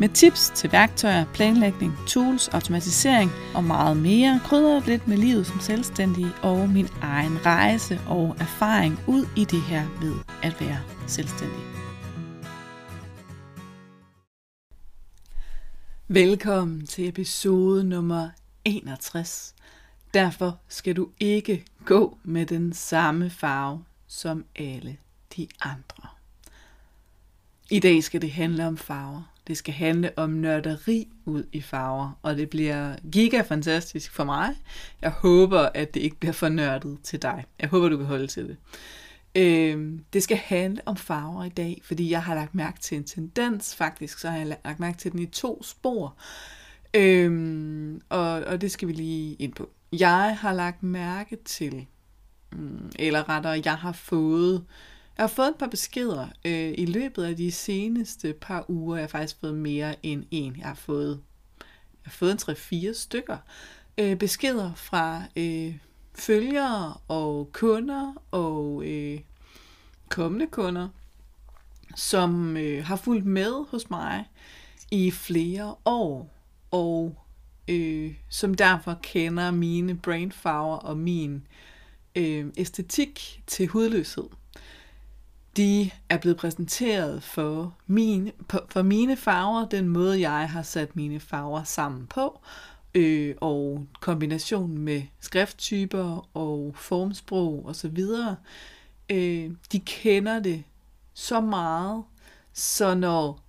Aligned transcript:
med 0.00 0.08
tips 0.08 0.52
til 0.54 0.72
værktøjer, 0.72 1.24
planlægning, 1.34 1.92
tools, 2.08 2.48
automatisering 2.48 3.30
og 3.54 3.64
meget 3.64 3.96
mere, 3.96 4.40
krydrer 4.44 4.80
lidt 4.86 5.08
med 5.08 5.16
livet 5.16 5.46
som 5.46 5.60
selvstændig 5.60 6.26
og 6.42 6.68
min 6.68 6.88
egen 7.02 7.46
rejse 7.46 8.00
og 8.06 8.36
erfaring 8.40 8.98
ud 9.06 9.26
i 9.36 9.44
det 9.44 9.62
her 9.62 9.88
ved 10.00 10.14
at 10.42 10.60
være 10.60 10.80
selvstændig. 11.06 11.60
Velkommen 16.08 16.86
til 16.86 17.08
episode 17.08 17.84
nummer 17.84 18.28
61. 18.64 19.54
Derfor 20.14 20.58
skal 20.68 20.96
du 20.96 21.08
ikke 21.20 21.64
gå 21.84 22.18
med 22.22 22.46
den 22.46 22.72
samme 22.72 23.30
farve 23.30 23.84
som 24.06 24.44
alle 24.56 24.96
de 25.36 25.48
andre. 25.60 26.08
I 27.70 27.80
dag 27.80 28.04
skal 28.04 28.22
det 28.22 28.30
handle 28.32 28.66
om 28.66 28.76
farver. 28.76 29.29
Det 29.46 29.56
skal 29.56 29.74
handle 29.74 30.10
om 30.16 30.30
nørderi 30.30 31.08
ud 31.24 31.44
i 31.52 31.60
farver, 31.60 32.18
og 32.22 32.36
det 32.36 32.50
bliver 32.50 32.96
giga 33.12 33.40
fantastisk 33.40 34.12
for 34.12 34.24
mig. 34.24 34.54
Jeg 35.02 35.10
håber, 35.10 35.68
at 35.74 35.94
det 35.94 36.00
ikke 36.00 36.16
bliver 36.16 36.32
for 36.32 36.48
nørdet 36.48 36.98
til 37.02 37.22
dig. 37.22 37.44
Jeg 37.60 37.68
håber, 37.68 37.88
du 37.88 37.96
kan 37.96 38.06
holde 38.06 38.26
til 38.26 38.48
det. 38.48 38.56
Øh, 39.34 39.98
det 40.12 40.22
skal 40.22 40.36
handle 40.36 40.82
om 40.86 40.96
farver 40.96 41.44
i 41.44 41.48
dag, 41.48 41.80
fordi 41.84 42.10
jeg 42.10 42.22
har 42.22 42.34
lagt 42.34 42.54
mærke 42.54 42.80
til 42.80 42.96
en 42.96 43.04
tendens, 43.04 43.76
faktisk, 43.76 44.18
så 44.18 44.30
har 44.30 44.38
jeg 44.38 44.46
lagt 44.64 44.80
mærke 44.80 44.98
til 44.98 45.12
den 45.12 45.20
i 45.20 45.26
to 45.26 45.62
spor. 45.62 46.16
Øh, 46.94 48.00
og, 48.08 48.30
og 48.30 48.60
det 48.60 48.70
skal 48.70 48.88
vi 48.88 48.92
lige 48.92 49.34
ind 49.34 49.52
på. 49.52 49.70
Jeg 49.92 50.38
har 50.40 50.52
lagt 50.52 50.82
mærke 50.82 51.36
til, 51.44 51.86
mm, 52.52 52.90
eller 52.98 53.28
rettere, 53.28 53.62
jeg 53.64 53.76
har 53.76 53.92
fået 53.92 54.64
jeg 55.20 55.28
har 55.28 55.34
fået 55.34 55.48
et 55.48 55.56
par 55.58 55.66
beskeder 55.66 56.28
øh, 56.44 56.74
i 56.78 56.86
løbet 56.86 57.24
af 57.24 57.36
de 57.36 57.52
seneste 57.52 58.34
par 58.40 58.64
uger. 58.68 58.96
Jeg 58.96 59.02
har 59.02 59.08
faktisk 59.08 59.40
fået 59.40 59.54
mere 59.54 60.06
end 60.06 60.24
en. 60.30 60.56
Jeg 60.56 60.66
har 60.66 60.74
fået, 60.74 61.20
jeg 61.58 62.02
har 62.04 62.10
fået 62.10 62.48
en 62.48 62.88
3-4 62.90 62.92
stykker 62.94 63.36
øh, 63.98 64.16
beskeder 64.16 64.74
fra 64.74 65.22
øh, 65.36 65.76
følgere 66.14 66.94
og 67.08 67.50
kunder 67.52 68.22
og 68.30 68.82
øh, 68.84 69.20
kommende 70.08 70.46
kunder, 70.46 70.88
som 71.96 72.56
øh, 72.56 72.84
har 72.84 72.96
fulgt 72.96 73.26
med 73.26 73.66
hos 73.70 73.90
mig 73.90 74.24
i 74.90 75.10
flere 75.10 75.74
år, 75.84 76.34
og 76.70 77.18
øh, 77.68 78.14
som 78.28 78.54
derfor 78.54 78.98
kender 79.02 79.50
mine 79.50 79.98
brainfarver 79.98 80.76
og 80.76 80.98
min 80.98 81.46
øh, 82.16 82.46
æstetik 82.56 83.42
til 83.46 83.66
hudløshed 83.66 84.39
de 85.56 85.90
er 86.08 86.18
blevet 86.18 86.36
præsenteret 86.36 87.22
for, 87.22 87.74
min, 87.86 88.30
for 88.68 88.82
mine 88.82 89.16
farver, 89.16 89.68
den 89.68 89.88
måde 89.88 90.20
jeg 90.20 90.50
har 90.50 90.62
sat 90.62 90.96
mine 90.96 91.20
farver 91.20 91.64
sammen 91.64 92.06
på, 92.06 92.40
øh, 92.94 93.34
og 93.40 93.86
kombinationen 94.00 94.78
med 94.78 95.02
skrifttyper 95.20 96.28
og 96.34 96.72
formsprog 96.76 97.66
osv. 97.66 97.98
Øh, 99.10 99.50
de 99.72 99.80
kender 99.80 100.40
det 100.40 100.64
så 101.14 101.40
meget, 101.40 102.04
så 102.52 102.94
når 102.94 103.40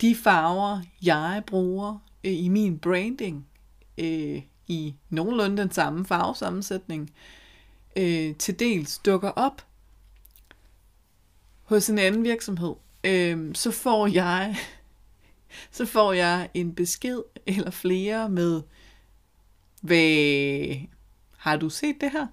de 0.00 0.14
farver, 0.14 0.80
jeg 1.02 1.42
bruger 1.46 1.98
øh, 2.24 2.32
i 2.32 2.48
min 2.48 2.78
branding, 2.78 3.46
øh, 3.98 4.42
i 4.66 4.94
nogenlunde 5.10 5.62
den 5.62 5.70
samme 5.70 6.04
farvesammensætning, 6.04 7.10
øh, 7.96 8.36
til 8.36 8.58
dels 8.58 8.98
dukker 8.98 9.30
op, 9.30 9.62
hos 11.66 11.88
en 11.88 11.98
anden 11.98 12.24
virksomhed, 12.24 12.74
øh, 13.04 13.54
så 13.54 13.70
får 13.70 14.06
jeg 14.06 14.56
så 15.70 15.86
får 15.86 16.12
jeg 16.12 16.48
en 16.54 16.74
besked 16.74 17.22
eller 17.46 17.70
flere 17.70 18.28
med, 18.28 18.62
hvad 19.80 20.76
har 21.36 21.56
du 21.56 21.70
set 21.70 21.96
det 22.00 22.10
her? 22.10 22.26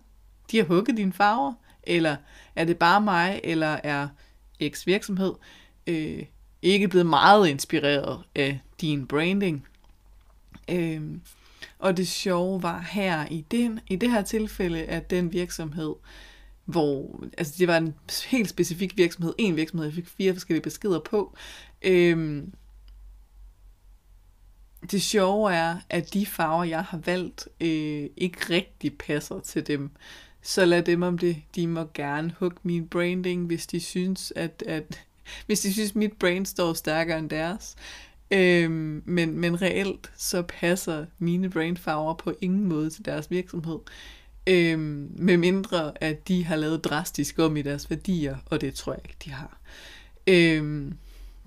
De 0.51 0.57
har 0.57 0.65
hugget 0.65 0.97
dine 0.97 1.13
farver? 1.13 1.53
Eller 1.83 2.15
er 2.55 2.65
det 2.65 2.77
bare 2.77 3.01
mig, 3.01 3.41
eller 3.43 3.79
er 3.83 4.07
X 4.69 4.87
virksomhed 4.87 5.33
øh, 5.87 6.23
ikke 6.61 6.87
blevet 6.87 7.05
meget 7.05 7.47
inspireret 7.47 8.23
af 8.35 8.59
din 8.81 9.07
branding? 9.07 9.67
Øh, 10.69 11.01
og 11.79 11.97
det 11.97 12.07
sjove 12.07 12.63
var 12.63 12.79
her 12.79 13.27
i, 13.31 13.45
den, 13.51 13.79
i 13.87 13.95
det 13.95 14.11
her 14.11 14.21
tilfælde, 14.21 14.83
at 14.83 15.09
den 15.09 15.33
virksomhed 15.33 15.89
øh, 15.89 16.23
hvor 16.65 17.23
altså 17.37 17.53
det 17.57 17.67
var 17.67 17.77
en 17.77 17.95
helt 18.27 18.49
specifik 18.49 18.97
virksomhed, 18.97 19.33
en 19.37 19.55
virksomhed, 19.55 19.85
jeg 19.85 19.93
fik 19.93 20.07
fire 20.07 20.33
forskellige 20.33 20.63
beskeder 20.63 20.99
på. 20.99 21.35
Øhm, 21.81 22.53
det 24.91 25.01
sjove 25.01 25.53
er, 25.53 25.77
at 25.89 26.13
de 26.13 26.25
farver, 26.25 26.63
jeg 26.63 26.83
har 26.83 26.97
valgt, 26.97 27.47
øh, 27.61 28.09
ikke 28.17 28.37
rigtig 28.49 28.97
passer 28.97 29.39
til 29.39 29.67
dem. 29.67 29.91
Så 30.41 30.65
lad 30.65 30.83
dem 30.83 31.01
om 31.01 31.17
det. 31.17 31.41
De 31.55 31.67
må 31.67 31.85
gerne 31.93 32.35
hugge 32.39 32.57
min 32.63 32.87
branding, 32.87 33.45
hvis 33.45 33.67
de 33.67 33.79
synes, 33.79 34.33
at, 34.35 34.63
at 34.67 35.05
hvis 35.45 35.59
de 35.59 35.73
synes, 35.73 35.95
mit 35.95 36.13
brand 36.13 36.45
står 36.45 36.73
stærkere 36.73 37.19
end 37.19 37.29
deres. 37.29 37.75
Øhm, 38.31 39.03
men, 39.05 39.39
men 39.39 39.61
reelt 39.61 40.11
så 40.17 40.41
passer 40.41 41.05
mine 41.19 41.49
brandfarver 41.49 42.13
på 42.13 42.33
ingen 42.41 42.65
måde 42.65 42.89
til 42.89 43.05
deres 43.05 43.31
virksomhed. 43.31 43.79
Øhm, 44.47 45.11
med 45.15 45.37
mindre 45.37 46.03
at 46.03 46.27
de 46.27 46.45
har 46.45 46.55
lavet 46.55 46.83
drastisk 46.83 47.39
om 47.39 47.57
i 47.57 47.61
deres 47.61 47.89
værdier, 47.89 48.37
og 48.45 48.61
det 48.61 48.73
tror 48.73 48.93
jeg 48.93 49.01
ikke, 49.05 49.17
de 49.25 49.31
har. 49.31 49.57
Øhm, 50.27 50.93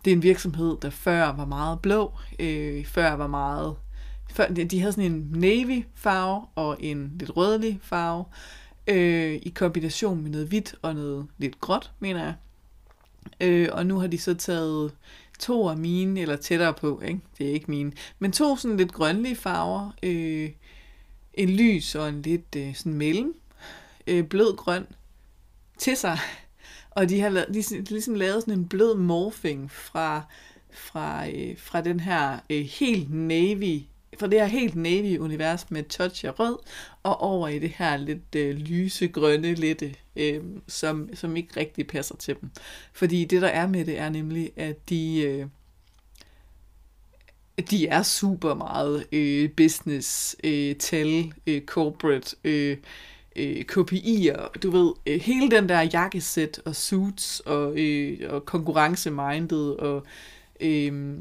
det 0.04 0.10
er 0.10 0.16
en 0.16 0.22
virksomhed, 0.22 0.76
der 0.82 0.90
før 0.90 1.32
var 1.32 1.44
meget 1.44 1.80
blå, 1.80 2.12
øh, 2.38 2.84
før 2.84 3.12
var 3.12 3.26
meget... 3.26 3.76
Før, 4.30 4.48
de 4.48 4.80
havde 4.80 4.92
sådan 4.92 5.12
en 5.12 5.28
navy 5.34 5.84
farve 5.94 6.46
og 6.54 6.76
en 6.80 7.12
lidt 7.18 7.36
rødlig 7.36 7.78
farve, 7.82 8.24
øh, 8.86 9.34
i 9.42 9.52
kombination 9.54 10.22
med 10.22 10.30
noget 10.30 10.46
hvidt 10.46 10.74
og 10.82 10.94
noget 10.94 11.26
lidt 11.38 11.60
gråt, 11.60 11.90
mener 12.00 12.24
jeg. 12.24 12.34
Øh, 13.40 13.68
og 13.72 13.86
nu 13.86 13.98
har 13.98 14.06
de 14.06 14.18
så 14.18 14.34
taget 14.34 14.92
to 15.38 15.68
af 15.68 15.76
mine, 15.76 16.20
eller 16.20 16.36
tættere 16.36 16.74
på, 16.74 17.00
ikke? 17.00 17.20
det 17.38 17.48
er 17.48 17.52
ikke 17.52 17.70
mine, 17.70 17.92
men 18.18 18.32
to 18.32 18.56
sådan 18.56 18.76
lidt 18.76 18.92
grønlige 18.92 19.36
farver, 19.36 19.90
øh, 20.02 20.50
en 21.36 21.50
lys 21.50 21.94
og 21.94 22.08
en 22.08 22.22
lidt 22.22 22.56
øh, 22.56 22.74
sådan 22.74 22.94
mellem 22.94 23.34
øh, 24.06 24.24
blød 24.24 24.56
grøn 24.56 24.86
til 25.78 25.96
sig. 25.96 26.18
Og 26.90 27.08
de 27.08 27.20
har 27.20 27.28
lavet, 27.28 27.48
de, 27.54 27.62
de 27.62 27.90
ligesom 27.90 28.14
lavet 28.14 28.42
sådan 28.42 28.58
en 28.58 28.68
blød 28.68 28.96
morphing 28.96 29.70
fra, 29.70 30.22
fra, 30.70 31.28
øh, 31.28 31.58
fra 31.58 31.80
den 31.80 32.00
her 32.00 32.38
øh, 32.50 32.64
helt 32.64 33.14
navy 33.14 33.82
fra 34.18 34.26
det 34.26 34.40
her 34.40 34.46
helt 34.46 34.76
navy 34.76 35.18
univers 35.18 35.70
med 35.70 35.82
touch 35.82 36.24
af 36.24 36.40
rød, 36.40 36.58
og 37.02 37.20
over 37.20 37.48
i 37.48 37.58
det 37.58 37.70
her 37.70 37.96
lidt 37.96 38.34
øh, 38.36 38.56
lysegrønne 38.56 39.54
lette, 39.54 39.94
øh, 40.16 40.42
som, 40.66 41.10
som 41.14 41.36
ikke 41.36 41.60
rigtig 41.60 41.86
passer 41.86 42.16
til 42.16 42.36
dem. 42.40 42.50
Fordi 42.92 43.24
det 43.24 43.42
der 43.42 43.48
er 43.48 43.66
med 43.66 43.84
det 43.84 43.98
er 43.98 44.08
nemlig, 44.08 44.52
at 44.56 44.88
de, 44.88 45.20
øh, 45.20 45.46
de 47.62 47.86
er 47.86 48.02
super 48.02 48.54
meget 48.54 49.06
øh, 49.12 49.50
business, 49.50 50.36
øh, 50.44 50.76
tal, 50.76 51.32
øh, 51.46 51.62
corporate, 51.62 52.36
øh, 52.44 52.76
øh, 53.36 53.64
KPI'er, 53.72 54.58
du 54.62 54.70
ved, 54.70 54.92
øh, 55.06 55.20
hele 55.20 55.50
den 55.50 55.68
der 55.68 55.80
jakkesæt 55.80 56.60
og 56.64 56.76
suits 56.76 57.40
og, 57.40 57.78
øh, 57.78 58.18
og 58.32 58.46
konkurrencemindet 58.46 59.76
og 59.76 60.06
øh, 60.60 61.14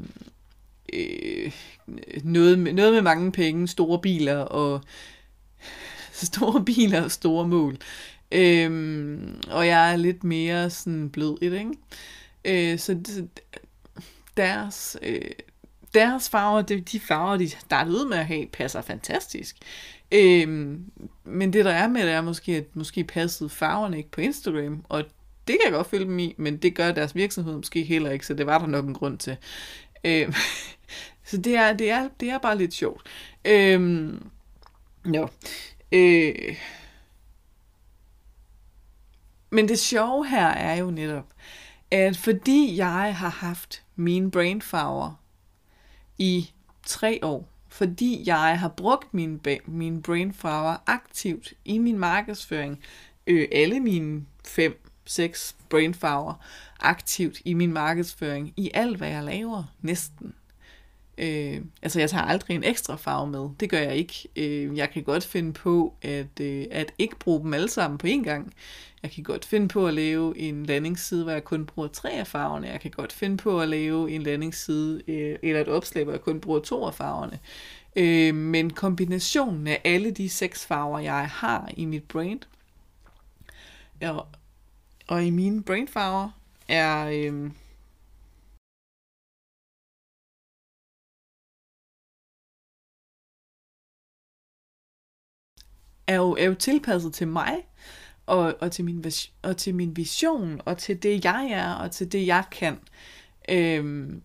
øh, 0.92 1.52
noget, 2.24 2.58
med, 2.58 2.72
noget 2.72 2.92
med 2.92 3.02
mange 3.02 3.32
penge, 3.32 3.68
store 3.68 4.00
biler 4.00 4.38
og 4.38 4.80
store 6.12 6.64
biler 6.64 7.04
og 7.04 7.10
store 7.10 7.48
mål. 7.48 7.76
Øh, 8.32 9.18
og 9.50 9.66
jeg 9.66 9.92
er 9.92 9.96
lidt 9.96 10.24
mere 10.24 10.70
sådan 10.70 11.10
blød 11.10 11.38
i 11.42 11.48
det, 11.48 11.58
ikke? 11.58 12.72
Øh, 12.72 12.78
så 12.78 12.98
deres, 14.36 14.96
øh, 15.02 15.20
deres 15.94 16.28
farver, 16.28 16.62
det, 16.62 16.92
de 16.92 17.00
farver, 17.00 17.36
de 17.36 17.48
startede 17.50 17.96
ud 17.96 18.08
med 18.08 18.18
at 18.18 18.26
have, 18.26 18.46
passer 18.46 18.82
fantastisk. 18.82 19.56
Øhm, 20.12 20.84
men 21.24 21.52
det 21.52 21.64
der 21.64 21.72
er 21.72 21.88
med 21.88 22.02
det 22.02 22.10
er 22.10 22.20
måske, 22.20 22.56
at 22.56 22.76
måske 22.76 23.04
passede 23.04 23.50
farverne 23.50 23.96
ikke 23.96 24.10
på 24.10 24.20
Instagram, 24.20 24.84
og 24.88 25.04
det 25.48 25.56
kan 25.60 25.60
jeg 25.64 25.72
godt 25.72 25.86
følge 25.86 26.04
dem 26.04 26.18
i, 26.18 26.34
men 26.38 26.56
det 26.56 26.74
gør 26.74 26.92
deres 26.92 27.14
virksomhed 27.14 27.56
måske 27.56 27.82
heller 27.82 28.10
ikke, 28.10 28.26
så 28.26 28.34
det 28.34 28.46
var 28.46 28.58
der 28.58 28.66
nok 28.66 28.84
en 28.84 28.94
grund 28.94 29.18
til. 29.18 29.36
Øhm, 30.04 30.34
så 31.28 31.36
det 31.36 31.56
er, 31.56 31.72
det, 31.72 31.90
er, 31.90 32.08
det 32.20 32.30
er 32.30 32.38
bare 32.38 32.58
lidt 32.58 32.74
sjovt. 32.74 33.06
Øhm, 33.44 34.30
jo. 35.04 35.28
Øh, 35.92 36.56
men 39.50 39.68
det 39.68 39.78
sjove 39.78 40.28
her 40.28 40.46
er 40.46 40.74
jo 40.74 40.90
netop, 40.90 41.26
at 41.90 42.16
fordi 42.16 42.76
jeg 42.76 43.16
har 43.16 43.28
haft 43.28 43.82
mine 43.96 44.30
brainfarver 44.30 45.25
i 46.18 46.50
tre 46.86 47.18
år, 47.22 47.48
fordi 47.68 48.22
jeg 48.26 48.60
har 48.60 48.68
brugt 48.68 49.14
min, 49.14 49.40
min 49.66 50.02
brain 50.02 50.32
power 50.32 50.76
aktivt 50.86 51.52
i 51.64 51.78
min 51.78 51.98
markedsføring, 51.98 52.80
øh, 53.26 53.48
alle 53.52 53.80
mine 53.80 54.24
fem, 54.44 54.82
seks 55.04 55.56
brainfarver 55.68 56.34
aktivt 56.80 57.40
i 57.44 57.54
min 57.54 57.72
markedsføring, 57.72 58.52
i 58.56 58.70
alt 58.74 58.96
hvad 58.96 59.08
jeg 59.08 59.24
laver, 59.24 59.64
næsten. 59.80 60.34
Øh, 61.18 61.60
altså 61.82 62.00
jeg 62.00 62.10
tager 62.10 62.24
aldrig 62.24 62.54
en 62.54 62.64
ekstra 62.64 62.96
farve 62.96 63.26
med, 63.26 63.48
det 63.60 63.70
gør 63.70 63.78
jeg 63.78 63.96
ikke. 63.96 64.28
Øh, 64.36 64.76
jeg 64.76 64.90
kan 64.90 65.02
godt 65.02 65.24
finde 65.24 65.52
på 65.52 65.94
at, 66.02 66.40
øh, 66.40 66.66
at 66.70 66.92
ikke 66.98 67.16
bruge 67.18 67.40
dem 67.40 67.54
alle 67.54 67.68
sammen 67.68 67.98
på 67.98 68.06
én 68.06 68.22
gang. 68.22 68.52
Jeg 69.06 69.12
kan 69.12 69.24
godt 69.24 69.44
finde 69.44 69.68
på 69.68 69.86
at 69.86 69.94
lave 69.94 70.38
en 70.38 70.66
landingsside, 70.66 71.22
hvor 71.22 71.32
jeg 71.32 71.44
kun 71.44 71.66
bruger 71.66 71.88
tre 71.88 72.10
af 72.10 72.26
farverne. 72.26 72.68
Jeg 72.68 72.80
kan 72.80 72.90
godt 72.90 73.12
finde 73.12 73.36
på 73.36 73.60
at 73.60 73.68
lave 73.68 74.10
en 74.10 74.22
landingsside 74.22 75.02
øh, 75.08 75.38
eller 75.42 75.60
et 75.60 75.68
opslag, 75.68 76.04
hvor 76.04 76.12
jeg 76.12 76.20
kun 76.20 76.40
bruger 76.40 76.60
to 76.60 76.84
af 76.84 76.94
farverne. 76.94 77.38
Øh, 77.96 78.34
men 78.34 78.70
kombinationen 78.70 79.66
af 79.66 79.80
alle 79.84 80.10
de 80.10 80.28
seks 80.28 80.66
farver, 80.66 80.98
jeg 80.98 81.28
har 81.28 81.70
i 81.76 81.84
mit 81.84 82.04
brand, 82.08 82.40
og, 84.02 84.26
og 85.08 85.24
i 85.24 85.30
mine 85.30 85.62
brainfarver, 85.62 86.30
er... 86.68 87.06
Øh, 87.06 87.50
er 96.06 96.16
jo, 96.16 96.32
er 96.32 96.44
jo 96.44 96.54
tilpasset 96.54 97.14
til 97.14 97.28
mig, 97.28 97.66
og, 98.26 98.54
og, 98.60 98.72
til 98.72 98.84
min, 98.84 99.04
og 99.42 99.56
til 99.56 99.74
min 99.74 99.96
vision, 99.96 100.60
og 100.64 100.78
til 100.78 101.02
det, 101.02 101.24
jeg 101.24 101.50
er, 101.50 101.72
og 101.72 101.90
til 101.90 102.12
det, 102.12 102.26
jeg 102.26 102.44
kan. 102.50 102.78
Øhm, 103.48 104.22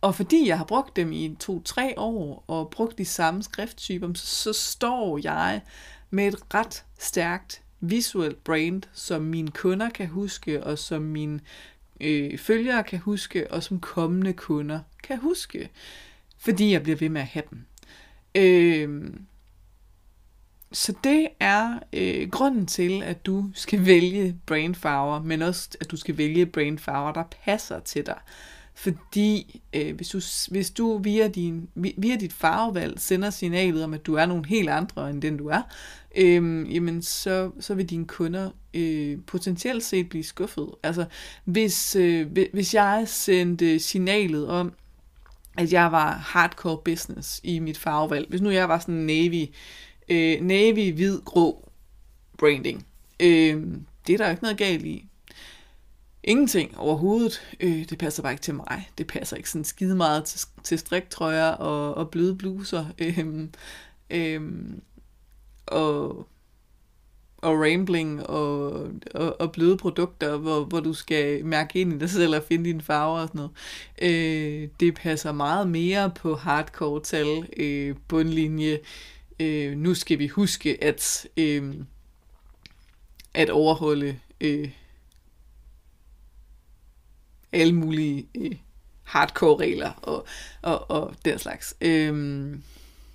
og 0.00 0.14
fordi 0.14 0.48
jeg 0.48 0.58
har 0.58 0.64
brugt 0.64 0.96
dem 0.96 1.12
i 1.12 1.36
to-tre 1.40 1.94
år, 1.96 2.44
og 2.46 2.70
brugt 2.70 2.98
de 2.98 3.04
samme 3.04 3.42
skrifttyper, 3.42 4.14
så, 4.14 4.26
så 4.26 4.52
står 4.52 5.20
jeg 5.22 5.60
med 6.10 6.28
et 6.28 6.54
ret 6.54 6.84
stærkt 6.98 7.62
visuelt 7.80 8.44
brand, 8.44 8.82
som 8.92 9.22
mine 9.22 9.50
kunder 9.50 9.90
kan 9.90 10.08
huske, 10.08 10.64
og 10.64 10.78
som 10.78 11.02
mine 11.02 11.40
øh, 12.00 12.38
følgere 12.38 12.84
kan 12.84 12.98
huske, 12.98 13.52
og 13.52 13.62
som 13.62 13.80
kommende 13.80 14.32
kunder 14.32 14.80
kan 15.02 15.18
huske, 15.18 15.70
fordi 16.38 16.72
jeg 16.72 16.82
bliver 16.82 16.96
ved 16.96 17.08
med 17.08 17.20
at 17.20 17.26
have 17.26 17.44
dem. 17.50 17.66
Øh, 18.34 19.14
så 20.72 20.94
det 21.04 21.28
er 21.40 21.78
øh, 21.92 22.30
grunden 22.30 22.66
til, 22.66 23.02
at 23.02 23.26
du 23.26 23.44
skal 23.54 23.86
vælge 23.86 24.36
brainfarver, 24.46 25.22
men 25.22 25.42
også 25.42 25.68
at 25.80 25.90
du 25.90 25.96
skal 25.96 26.18
vælge 26.18 26.46
brainfarver, 26.46 27.12
der 27.12 27.24
passer 27.44 27.80
til 27.80 28.06
dig. 28.06 28.18
Fordi 28.74 29.60
øh, 29.72 29.96
hvis, 29.96 30.08
du, 30.08 30.20
hvis 30.50 30.70
du 30.70 30.98
via, 30.98 31.28
din, 31.28 31.68
via 31.74 32.16
dit 32.16 32.32
farvevalg 32.32 33.00
sender 33.00 33.30
signalet 33.30 33.84
om, 33.84 33.94
at 33.94 34.06
du 34.06 34.14
er 34.14 34.26
nogen 34.26 34.44
helt 34.44 34.68
andre 34.68 35.10
end 35.10 35.22
den 35.22 35.36
du 35.36 35.48
er, 35.48 35.62
øh, 36.16 36.74
jamen 36.74 37.02
så, 37.02 37.50
så 37.60 37.74
vil 37.74 37.90
dine 37.90 38.06
kunder 38.06 38.50
øh, 38.74 39.18
potentielt 39.26 39.84
set 39.84 40.08
blive 40.08 40.24
skuffet. 40.24 40.68
Altså 40.82 41.04
hvis, 41.44 41.96
øh, 41.96 42.26
hvis 42.52 42.74
jeg 42.74 43.04
sendte 43.06 43.78
signalet 43.78 44.48
om, 44.48 44.72
at 45.56 45.72
jeg 45.72 45.92
var 45.92 46.12
hardcore 46.12 46.78
business 46.84 47.40
i 47.42 47.58
mit 47.58 47.78
farvevalg, 47.78 48.28
hvis 48.28 48.40
nu 48.40 48.50
jeg 48.50 48.68
var 48.68 48.78
sådan 48.78 48.94
navy, 48.94 49.46
øh, 50.10 50.40
navy, 50.40 50.92
hvid, 50.92 51.20
grå 51.24 51.70
branding, 52.38 52.86
øh, 53.20 53.66
det 54.06 54.12
er 54.12 54.18
der 54.18 54.30
ikke 54.30 54.42
noget 54.42 54.58
galt 54.58 54.84
i. 54.84 55.04
Ingenting 56.22 56.78
overhovedet. 56.78 57.42
Øh, 57.60 57.88
det 57.88 57.98
passer 57.98 58.22
bare 58.22 58.32
ikke 58.32 58.42
til 58.42 58.54
mig. 58.54 58.90
Det 58.98 59.06
passer 59.06 59.36
ikke 59.36 59.50
sådan 59.50 59.64
skide 59.64 59.96
meget 59.96 60.24
til, 60.24 60.48
til 60.64 60.78
striktrøjer 60.78 61.48
og, 61.48 61.94
og 61.94 62.10
bløde 62.10 62.36
bluser. 62.36 62.86
Øh, 62.98 63.48
øh, 64.18 64.40
og 65.66 66.28
og 67.42 67.60
rambling 67.60 68.26
og, 68.26 68.72
og, 69.14 69.40
og 69.40 69.52
bløde 69.52 69.76
produkter, 69.76 70.36
hvor, 70.36 70.64
hvor 70.64 70.80
du 70.80 70.92
skal 70.92 71.44
mærke 71.44 71.80
ind 71.80 71.92
i 71.92 71.98
dig 71.98 72.10
selv 72.10 72.36
og 72.36 72.42
finde 72.42 72.64
dine 72.64 72.82
farver 72.82 73.20
og 73.20 73.28
sådan 73.28 73.38
noget. 73.38 73.52
Øh, 74.02 74.68
det 74.80 74.94
passer 74.94 75.32
meget 75.32 75.68
mere 75.68 76.10
på 76.10 76.34
hardcore 76.34 77.02
tal, 77.02 77.48
øh, 77.56 77.96
bundlinje. 78.08 78.78
Øh, 79.40 79.76
nu 79.76 79.94
skal 79.94 80.18
vi 80.18 80.26
huske 80.26 80.84
at, 80.84 81.26
øh, 81.36 81.74
at 83.34 83.50
overholde 83.50 84.18
øh, 84.40 84.70
alle 87.52 87.74
mulige 87.74 88.28
øh, 88.34 88.56
hardcore 89.02 89.56
regler 89.56 89.90
og, 89.90 90.26
og, 90.62 90.90
og 90.90 91.14
den 91.24 91.38
slags. 91.38 91.74
Øh, 91.80 92.54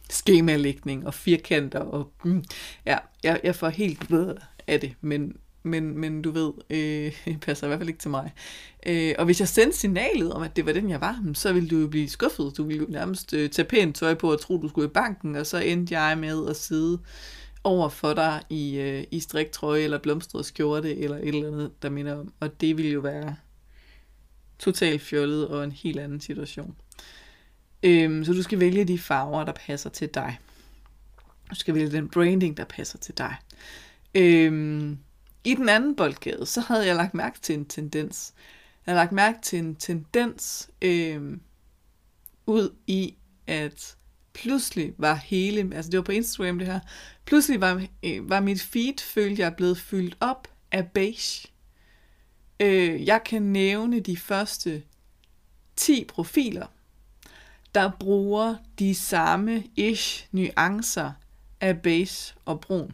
skemalægning 0.09 1.07
og 1.07 1.13
firkanter 1.13 1.79
og 1.79 2.11
mm, 2.23 2.43
ja, 2.85 2.97
jeg, 3.23 3.39
jeg 3.43 3.55
får 3.55 3.69
helt 3.69 4.11
ved 4.11 4.35
af 4.67 4.79
det, 4.79 4.95
men, 5.01 5.37
men, 5.63 5.97
men 5.97 6.21
du 6.21 6.31
ved, 6.31 6.53
øh, 6.69 7.37
passer 7.45 7.67
i 7.67 7.69
hvert 7.69 7.79
fald 7.79 7.89
ikke 7.89 7.99
til 8.01 8.11
mig. 8.11 8.31
Øh, 8.85 9.15
og 9.17 9.25
hvis 9.25 9.39
jeg 9.39 9.47
sendte 9.47 9.77
signalet 9.77 10.33
om, 10.33 10.41
at 10.41 10.55
det 10.55 10.65
var 10.65 10.73
den, 10.73 10.89
jeg 10.89 11.01
var, 11.01 11.31
så 11.33 11.53
ville 11.53 11.69
du 11.69 11.79
jo 11.79 11.87
blive 11.87 12.09
skuffet. 12.09 12.57
Du 12.57 12.63
ville 12.63 12.81
jo 12.81 12.87
nærmest 12.89 13.33
øh, 13.33 13.49
tage 13.49 13.67
pænt 13.67 13.95
tøj 13.95 14.13
på 14.13 14.31
og 14.31 14.41
tro, 14.41 14.57
du 14.57 14.69
skulle 14.69 14.87
i 14.87 14.91
banken, 14.91 15.35
og 15.35 15.45
så 15.45 15.57
endte 15.57 15.99
jeg 15.99 16.17
med 16.17 16.49
at 16.49 16.55
sidde 16.55 16.99
over 17.63 17.89
for 17.89 18.13
dig 18.13 18.41
i, 18.49 18.77
øh, 18.77 19.03
i 19.11 19.19
striktrøje 19.19 19.81
eller 19.81 19.97
blomstret 19.97 20.45
skjorte 20.45 20.97
eller 20.97 21.17
et 21.17 21.27
eller 21.27 21.47
andet, 21.47 21.71
der 21.81 21.89
minder 21.89 22.19
om. 22.19 22.33
Og 22.39 22.61
det 22.61 22.77
ville 22.77 22.91
jo 22.91 22.99
være 22.99 23.35
totalt 24.59 25.01
fjollet 25.01 25.47
og 25.47 25.63
en 25.63 25.71
helt 25.71 25.99
anden 25.99 26.21
situation. 26.21 26.75
Øhm, 27.83 28.25
så 28.25 28.33
du 28.33 28.43
skal 28.43 28.59
vælge 28.59 28.85
de 28.85 28.99
farver, 28.99 29.43
der 29.43 29.53
passer 29.53 29.89
til 29.89 30.09
dig. 30.13 30.39
Du 31.49 31.55
skal 31.55 31.75
vælge 31.75 31.91
den 31.91 32.09
branding, 32.09 32.57
der 32.57 32.65
passer 32.65 32.97
til 32.97 33.17
dig. 33.17 33.35
Øhm, 34.15 34.97
i 35.43 35.55
den 35.55 35.69
anden 35.69 35.95
boldgade, 35.95 36.45
så 36.45 36.61
havde 36.61 36.85
jeg 36.85 36.95
lagt 36.95 37.13
mærke 37.13 37.39
til 37.39 37.55
en 37.55 37.65
tendens. 37.65 38.33
Jeg 38.85 38.91
havde 38.91 39.03
lagt 39.03 39.11
mærke 39.11 39.39
til 39.41 39.59
en 39.59 39.75
tendens 39.75 40.69
øh, 40.81 41.37
ud 42.45 42.75
i, 42.87 43.15
at 43.47 43.97
pludselig 44.33 44.93
var 44.97 45.13
hele, 45.13 45.75
altså 45.75 45.91
det 45.91 45.97
var 45.97 46.03
på 46.03 46.11
Instagram 46.11 46.59
det 46.59 46.67
her, 46.67 46.79
pludselig 47.25 47.61
var, 47.61 47.85
øh, 48.03 48.29
var 48.29 48.39
mit 48.39 48.61
feed, 48.61 48.99
følte 48.99 49.41
jeg, 49.41 49.55
blevet 49.55 49.77
fyldt 49.77 50.17
op 50.19 50.47
af 50.71 50.87
beige. 50.87 51.47
Øh, 52.59 53.05
jeg 53.05 53.21
kan 53.25 53.41
nævne 53.41 53.99
de 53.99 54.17
første 54.17 54.83
10 55.75 56.05
profiler, 56.05 56.67
der 57.75 57.91
bruger 57.99 58.55
de 58.79 58.95
samme 58.95 59.63
ish 59.75 60.27
nuancer 60.31 61.11
af 61.61 61.81
beige 61.81 62.33
og 62.45 62.61
brun. 62.61 62.91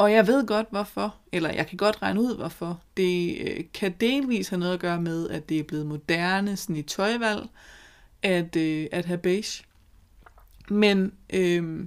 Og 0.00 0.12
jeg 0.12 0.26
ved 0.26 0.46
godt 0.46 0.66
hvorfor, 0.70 1.16
eller 1.32 1.52
jeg 1.52 1.66
kan 1.66 1.76
godt 1.76 2.02
regne 2.02 2.20
ud 2.20 2.36
hvorfor. 2.36 2.80
Det 2.96 3.38
øh, 3.40 3.64
kan 3.74 3.94
delvis 4.00 4.48
have 4.48 4.60
noget 4.60 4.74
at 4.74 4.80
gøre 4.80 5.00
med, 5.00 5.30
at 5.30 5.48
det 5.48 5.58
er 5.58 5.62
blevet 5.62 5.86
moderne 5.86 6.56
sådan 6.56 6.76
i 6.76 6.82
tøjvalg, 6.82 7.46
at, 8.22 8.56
øh, 8.56 8.86
at 8.92 9.04
have 9.04 9.18
beige. 9.18 9.64
Men, 10.68 11.12
øh, 11.32 11.86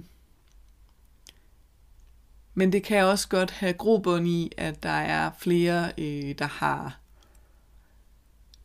men 2.54 2.72
det 2.72 2.82
kan 2.82 3.04
også 3.04 3.28
godt 3.28 3.50
have 3.50 3.72
grobund 3.72 4.28
i, 4.28 4.52
at 4.56 4.82
der 4.82 4.88
er 4.88 5.30
flere, 5.38 5.92
øh, 5.98 6.34
der 6.38 6.46
har 6.46 6.98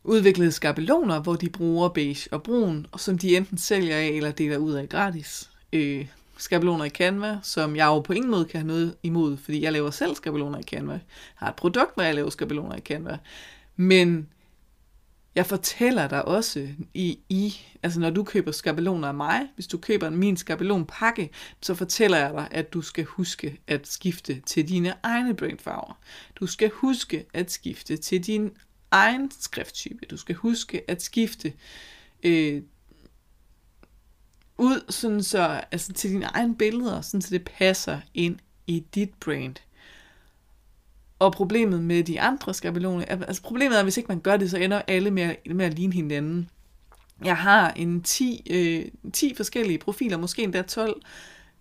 udviklet 0.03 0.53
skabeloner, 0.53 1.21
hvor 1.21 1.35
de 1.35 1.49
bruger 1.49 1.89
beige 1.89 2.33
og 2.33 2.43
brun, 2.43 2.85
og 2.91 2.99
som 2.99 3.17
de 3.17 3.37
enten 3.37 3.57
sælger 3.57 3.97
af 3.97 4.07
eller 4.07 4.31
deler 4.31 4.57
ud 4.57 4.73
af 4.73 4.89
gratis. 4.89 5.49
Øh, 5.73 6.07
skabeloner 6.39 6.85
i 6.85 6.89
Canva, 6.89 7.39
som 7.43 7.75
jeg 7.75 7.85
jo 7.85 7.99
på 7.99 8.13
ingen 8.13 8.31
måde 8.31 8.45
kan 8.45 8.59
have 8.59 8.67
noget 8.67 8.95
imod, 9.03 9.37
fordi 9.37 9.61
jeg 9.63 9.71
laver 9.71 9.89
selv 9.89 10.15
skabeloner 10.15 10.59
i 10.59 10.63
Canva. 10.63 10.93
Jeg 10.93 11.01
har 11.35 11.49
et 11.49 11.55
produkt, 11.55 11.93
hvor 11.93 12.03
jeg 12.03 12.15
laver 12.15 12.29
skabeloner 12.29 12.75
i 12.75 12.81
Canva. 12.81 13.17
Men 13.75 14.29
jeg 15.35 15.45
fortæller 15.45 16.07
dig 16.07 16.25
også 16.25 16.67
i, 16.93 17.19
i, 17.29 17.55
altså 17.83 17.99
når 17.99 18.09
du 18.09 18.23
køber 18.23 18.51
skabeloner 18.51 19.07
af 19.07 19.13
mig, 19.13 19.47
hvis 19.55 19.67
du 19.67 19.77
køber 19.77 20.09
min 20.09 20.37
skabelonpakke, 20.37 21.29
så 21.61 21.73
fortæller 21.73 22.17
jeg 22.17 22.33
dig, 22.33 22.47
at 22.51 22.73
du 22.73 22.81
skal 22.81 23.03
huske 23.03 23.59
at 23.67 23.87
skifte 23.87 24.41
til 24.45 24.69
dine 24.69 24.93
egne 25.03 25.35
brandfarver. 25.35 25.99
Du 26.35 26.47
skal 26.47 26.69
huske 26.69 27.25
at 27.33 27.51
skifte 27.51 27.97
til 27.97 28.25
din 28.27 28.51
egen 28.91 29.31
skrifttype. 29.39 30.05
Du 30.05 30.17
skal 30.17 30.35
huske 30.35 30.81
at 30.87 31.01
skifte 31.01 31.53
øh, 32.23 32.61
ud 34.59 34.81
sådan 34.89 35.23
så, 35.23 35.61
altså 35.71 35.93
til 35.93 36.09
dine 36.09 36.25
egne 36.25 36.55
billeder, 36.55 37.01
sådan 37.01 37.21
så 37.21 37.29
det 37.31 37.49
passer 37.57 37.99
ind 38.13 38.39
i 38.67 38.85
dit 38.95 39.09
brand. 39.19 39.55
Og 41.19 41.33
problemet 41.33 41.83
med 41.83 42.03
de 42.03 42.21
andre 42.21 42.53
skabeloner, 42.53 43.05
altså 43.05 43.41
problemet 43.41 43.75
er, 43.75 43.79
at 43.79 43.85
hvis 43.85 43.97
ikke 43.97 44.07
man 44.07 44.19
gør 44.19 44.37
det, 44.37 44.51
så 44.51 44.57
ender 44.57 44.81
alle 44.87 45.11
med, 45.11 45.35
med 45.55 45.65
at 45.65 45.73
ligne 45.73 45.93
hinanden. 45.93 46.49
Jeg 47.25 47.37
har 47.37 47.71
en 47.71 48.01
10, 48.01 48.47
øh, 48.49 49.11
10 49.13 49.35
forskellige 49.35 49.77
profiler, 49.77 50.17
måske 50.17 50.43
endda 50.43 50.61
12, 50.61 51.01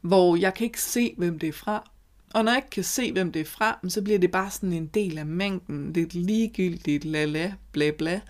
hvor 0.01 0.37
jeg 0.37 0.55
kan 0.55 0.65
ikke 0.65 0.83
se, 0.83 1.15
hvem 1.17 1.39
det 1.39 1.49
er 1.49 1.53
fra. 1.53 1.91
Og 2.35 2.45
når 2.45 2.53
jeg 2.53 2.59
ikke 2.59 2.71
kan 2.71 2.85
se, 2.85 3.13
hvem 3.13 3.33
det 3.33 3.41
er 3.41 3.45
fra, 3.45 3.79
så 3.89 4.03
bliver 4.03 4.19
det 4.19 4.31
bare 4.31 4.51
sådan 4.51 4.73
en 4.73 4.87
del 4.87 5.19
af 5.19 5.27
mængden. 5.27 5.93
Lidt 5.93 6.15
ligegyldigt, 6.15 7.05
la 7.05 7.25
la, 7.25 7.53
bla 7.73 7.91
bla. 7.91 8.21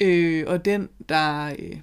Øh, 0.00 0.44
og 0.46 0.64
den, 0.64 0.88
der, 1.08 1.54
øh, 1.58 1.76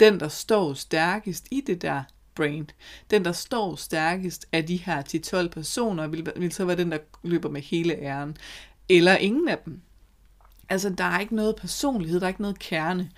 den, 0.00 0.20
der 0.20 0.28
står 0.28 0.74
stærkest 0.74 1.46
i 1.50 1.60
det 1.60 1.82
der 1.82 2.02
brand, 2.34 2.66
den, 3.10 3.24
der 3.24 3.32
står 3.32 3.76
stærkest 3.76 4.46
af 4.52 4.66
de 4.66 4.76
her 4.76 5.02
10-12 5.46 5.48
personer, 5.48 6.06
vil, 6.06 6.32
vil 6.36 6.52
så 6.52 6.64
være 6.64 6.76
den, 6.76 6.92
der 6.92 6.98
løber 7.22 7.50
med 7.50 7.60
hele 7.60 7.94
æren. 7.94 8.36
Eller 8.88 9.16
ingen 9.16 9.48
af 9.48 9.58
dem. 9.64 9.80
Altså, 10.68 10.90
der 10.90 11.04
er 11.04 11.20
ikke 11.20 11.36
noget 11.36 11.56
personlighed, 11.56 12.20
der 12.20 12.26
er 12.26 12.28
ikke 12.28 12.42
noget 12.42 12.58
kerne. 12.58 13.10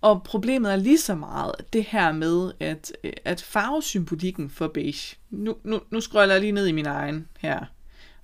Og 0.00 0.22
problemet 0.22 0.72
er 0.72 0.76
lige 0.76 0.98
så 0.98 1.14
meget 1.14 1.54
det 1.72 1.84
her 1.84 2.12
med, 2.12 2.52
at, 2.60 2.92
øh, 3.04 3.12
at 3.24 3.42
farvesymbolikken 3.42 4.50
for 4.50 4.68
beige, 4.68 5.16
nu, 5.30 5.56
nu, 5.64 5.80
nu 5.90 6.00
scroller 6.00 6.34
jeg 6.34 6.40
lige 6.40 6.52
ned 6.52 6.66
i 6.66 6.72
min 6.72 6.86
egen 6.86 7.28
her 7.40 7.64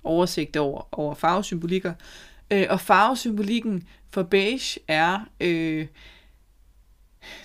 oversigt 0.03 0.57
over, 0.57 0.87
over 0.91 1.15
farvesymbolikker, 1.15 1.93
øh, 2.51 2.65
og 2.69 2.81
farvesymbolikken 2.81 3.87
for 4.11 4.23
beige 4.23 4.79
er 4.87 5.19
øh, 5.39 5.87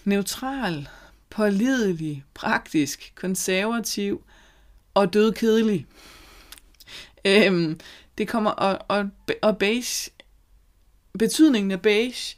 neutral, 0.04 0.88
pålidelig, 1.30 2.24
praktisk, 2.34 3.12
konservativ 3.14 4.24
og 4.94 5.12
dødkedelig. 5.12 5.86
Øhm, 7.24 7.80
det 8.18 8.28
kommer, 8.28 8.50
og, 8.50 8.78
og, 8.88 9.10
og 9.42 9.58
beige, 9.58 10.10
betydningen 11.18 11.70
af 11.70 11.82
beige, 11.82 12.36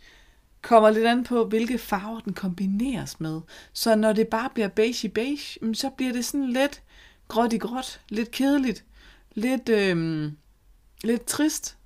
kommer 0.63 0.91
lidt 0.91 1.07
an 1.07 1.25
på, 1.25 1.45
hvilke 1.45 1.79
farver 1.79 2.21
den 2.21 2.33
kombineres 2.33 3.21
med. 3.21 3.41
Så 3.73 3.95
når 3.95 4.13
det 4.13 4.29
bare 4.29 4.51
bliver 4.55 4.69
beige 4.69 5.09
i 5.09 5.11
beige, 5.11 5.59
mm, 5.63 5.75
så 5.75 5.91
bliver 5.91 6.13
det 6.13 6.25
sådan 6.25 6.53
lidt 6.53 6.83
gråt 7.29 7.53
i 7.53 7.59
gråt, 7.59 8.01
lidt 8.09 8.31
kedeligt, 8.31 8.85
lidt, 9.35 9.69
øhm, 9.69 10.37
lidt 11.05 11.27
trist. 11.27 11.77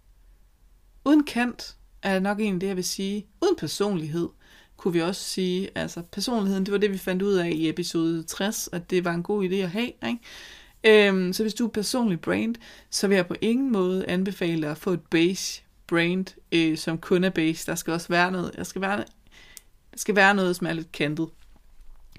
Uden 1.05 1.25
kant 1.25 1.77
er 2.03 2.21
nok 2.21 2.41
egentlig 2.41 2.61
det, 2.61 2.67
jeg 2.67 2.77
vil 2.77 2.85
sige. 2.85 3.27
Uden 3.43 3.57
personlighed 3.57 4.29
kunne 4.81 4.93
vi 4.93 5.01
også 5.01 5.25
sige. 5.25 5.69
Altså 5.75 6.03
personligheden, 6.13 6.67
det 6.67 6.73
var 6.73 6.79
det, 6.79 6.93
vi 6.93 6.99
fandt 6.99 7.23
ud 7.23 7.35
af 7.35 7.51
i 7.51 7.69
episode 7.69 8.23
60, 8.23 8.69
at 8.73 8.91
det 8.91 9.05
var 9.05 9.13
en 9.13 9.23
god 9.23 9.49
idé 9.49 9.55
at 9.55 9.71
have. 9.71 9.93
Ikke? 10.09 11.09
Øhm, 11.09 11.33
så 11.33 11.43
hvis 11.43 11.55
du 11.55 11.67
er 11.67 11.71
personlig 11.71 12.21
brand, 12.21 12.55
så 12.91 13.09
vil 13.09 13.15
jeg 13.15 13.27
på 13.27 13.35
ingen 13.41 13.73
måde 13.73 14.07
anbefale 14.07 14.63
dig 14.63 14.71
at 14.71 14.79
få 14.79 14.91
et 14.91 15.01
beige 15.11 15.63
brand, 15.87 16.27
øh, 16.53 16.79
som 16.79 16.99
kun 16.99 17.25
er 17.25 17.31
base. 17.31 17.67
Der 17.67 17.75
skal 17.75 17.93
også 17.93 18.09
være 18.09 18.33
noget, 18.33 18.57
der 18.57 18.65
skal 18.65 18.83
være, 18.83 18.97
der 18.97 19.97
skal 19.97 20.17
være 20.17 20.35
noget, 20.35 20.57
som 20.57 20.67
er 20.67 20.73
lidt 20.73 20.93
kantet. 20.93 21.29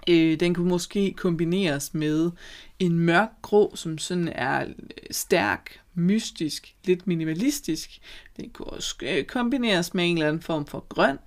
Øh, 0.10 0.40
den 0.40 0.54
kunne 0.54 0.70
måske 0.70 1.14
kombineres 1.14 1.94
med 1.94 2.32
en 2.80 3.00
mørk 3.00 3.30
grå, 3.42 3.76
som 3.76 3.98
sådan 3.98 4.28
er 4.28 4.66
stærk, 5.12 5.80
mystisk, 5.94 6.76
lidt 6.86 7.08
minimalistisk. 7.08 8.00
Den 8.38 8.50
kunne 8.50 8.68
også 8.68 8.96
øh, 9.02 9.24
kombineres 9.24 9.94
med 9.94 10.10
en 10.10 10.18
eller 10.18 10.28
anden 10.28 10.42
form 10.42 10.66
for 10.66 10.86
grøn. 10.90 11.18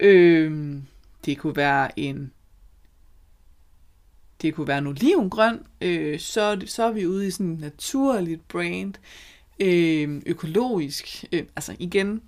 Øh, 0.00 0.76
det 1.24 1.38
kunne 1.38 1.56
være 1.56 1.98
en 1.98 2.32
det 4.42 4.54
kunne 4.54 4.66
være 4.66 4.78
en 4.78 4.86
olivengrøn, 4.86 5.66
øh, 5.80 6.20
så, 6.20 6.60
så 6.66 6.84
er 6.84 6.92
vi 6.92 7.06
ude 7.06 7.26
i 7.26 7.30
sådan 7.30 7.52
et 7.52 7.60
naturligt 7.60 8.48
brand 8.48 8.94
øh, 9.60 10.22
økologisk. 10.26 11.24
Øh, 11.32 11.42
altså 11.56 11.76
igen, 11.78 12.22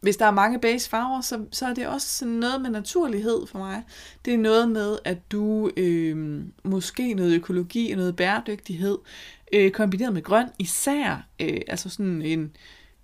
hvis 0.00 0.16
der 0.16 0.26
er 0.26 0.30
mange 0.30 0.60
base 0.60 0.90
farver, 0.90 1.20
så, 1.20 1.44
så 1.50 1.66
er 1.66 1.74
det 1.74 1.86
også 1.86 2.08
sådan 2.08 2.34
noget 2.34 2.60
med 2.60 2.70
naturlighed 2.70 3.46
for 3.46 3.58
mig. 3.58 3.82
Det 4.24 4.34
er 4.34 4.38
noget 4.38 4.68
med, 4.68 4.98
at 5.04 5.32
du 5.32 5.70
øh, 5.76 6.42
måske 6.62 7.14
noget 7.14 7.34
økologi 7.34 7.90
og 7.90 7.96
noget 7.96 8.16
bæredygtighed 8.16 8.98
øh, 9.52 9.70
kombineret 9.70 10.12
med 10.12 10.22
grøn, 10.22 10.48
især 10.58 11.26
øh, 11.40 11.60
altså 11.68 11.88
sådan 11.88 12.22
en, 12.22 12.56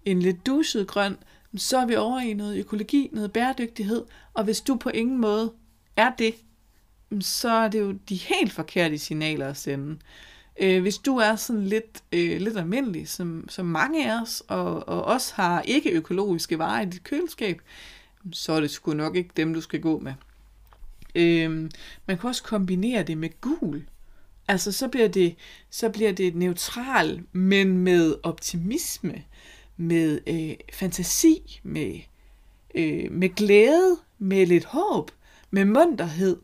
en 0.05 0.21
lidt 0.21 0.47
duset 0.47 0.87
grøn, 0.87 1.17
så 1.57 1.79
er 1.79 1.87
vi 1.87 1.97
over 1.97 2.21
i 2.21 2.35
noget 2.35 2.59
økologi, 2.59 3.11
noget 3.13 3.33
bæredygtighed, 3.33 4.05
og 4.35 4.45
hvis 4.45 4.61
du 4.61 4.77
på 4.77 4.89
ingen 4.89 5.19
måde 5.19 5.53
er 5.97 6.13
det, 6.19 6.35
mm, 7.11 7.21
så 7.21 7.51
er 7.51 7.69
det 7.69 7.81
jo 7.81 7.93
de 7.93 8.15
helt 8.15 8.53
forkerte 8.53 8.99
signaler 8.99 9.49
at 9.49 9.57
sende. 9.57 9.99
Øh, 10.61 10.83
hvis 10.83 10.99
du 10.99 11.17
er 11.17 11.37
sådan 11.37 11.65
lidt, 11.65 12.03
øh, 12.13 12.41
lidt 12.41 12.57
almindelig, 12.57 13.09
som, 13.09 13.49
som 13.49 13.67
mange 13.67 14.13
af 14.13 14.23
os, 14.23 14.43
og, 14.49 14.89
og 14.89 15.05
også 15.05 15.35
har 15.35 15.63
ikke 15.63 15.91
økologiske 15.91 16.59
varer 16.59 16.83
i 16.83 16.91
dit 16.91 17.05
køleskab, 17.05 17.61
mm, 18.25 18.33
så 18.33 18.53
er 18.53 18.61
det 18.61 18.71
sgu 18.71 18.93
nok 18.95 19.17
ikke 19.17 19.31
dem, 19.37 19.55
du 19.55 19.61
skal 19.61 19.81
gå 19.81 19.99
med. 19.99 20.15
Øh, 21.15 21.51
man 22.07 22.19
kan 22.19 22.29
også 22.29 22.43
kombinere 22.43 23.03
det 23.03 23.19
med 23.19 23.41
gul. 23.41 23.85
Altså, 24.49 24.73
så 24.73 24.89
bliver 24.89 25.09
det, 25.09 25.35
så 25.71 25.89
bliver 25.89 26.13
det 26.13 26.35
neutral, 26.35 27.23
men 27.33 27.79
med 27.79 28.15
optimisme, 28.23 29.23
med 29.77 30.21
øh, 30.27 30.57
fantasi, 30.73 31.61
med, 31.63 32.01
øh, 32.75 33.13
med 33.13 33.29
glæde, 33.29 33.97
med 34.19 34.47
lidt 34.47 34.65
håb, 34.65 35.11
med 35.51 35.65
munterhed, 35.65 36.37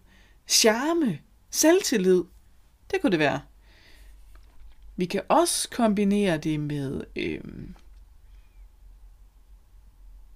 charme, 0.48 1.18
selvtillid. 1.50 2.24
Det 2.90 3.00
kunne 3.00 3.10
det 3.10 3.18
være. 3.18 3.40
Vi 4.96 5.04
kan 5.04 5.22
også 5.28 5.68
kombinere 5.70 6.38
det 6.38 6.60
med... 6.60 7.04
Øh, 7.16 7.40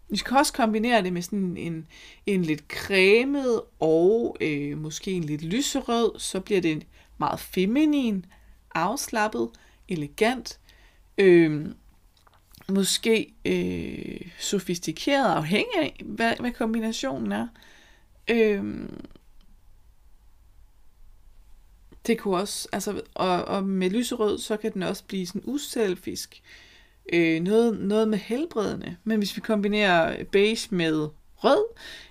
vi 0.09 0.17
kan 0.17 0.37
også 0.37 0.53
kombinere 0.53 1.03
det 1.03 1.13
med 1.13 1.23
sådan 1.23 1.57
en, 1.57 1.87
en 2.27 2.43
lidt 2.43 2.65
cremet 2.69 3.63
og 3.81 4.37
øh, 4.41 4.79
måske 4.79 5.11
en 5.11 5.25
lidt 5.25 5.43
lyserød, 5.43 6.19
så 6.19 6.41
bliver 6.41 6.61
det 6.61 6.87
meget 7.19 7.41
feminin, 7.41 8.27
afslappet, 8.75 9.51
elegant, 9.89 10.61
øh, 11.19 11.67
måske 12.69 13.35
øh, 13.45 14.31
sofistikeret, 14.39 15.35
afhængig 15.35 15.79
af, 15.79 16.03
hvad, 16.05 16.35
hvad 16.41 16.53
kombinationen 16.53 17.33
er. 17.33 17.49
Øh, 18.31 18.89
det 22.07 22.19
kunne 22.19 22.37
også, 22.37 22.69
altså, 22.73 23.03
og, 23.15 23.45
og 23.45 23.65
med 23.65 23.91
lyserød, 23.91 24.39
så 24.39 24.57
kan 24.57 24.73
den 24.73 24.83
også 24.83 25.05
blive 25.05 25.27
sådan 25.27 25.43
uselfisk. 25.45 26.43
Øh, 27.13 27.43
noget, 27.43 27.79
noget 27.81 28.09
med 28.09 28.19
helbredende. 28.19 28.97
Men 29.05 29.19
hvis 29.19 29.37
vi 29.37 29.41
kombinerer 29.41 30.25
beige 30.25 30.75
med 30.75 31.09
rød, 31.37 31.65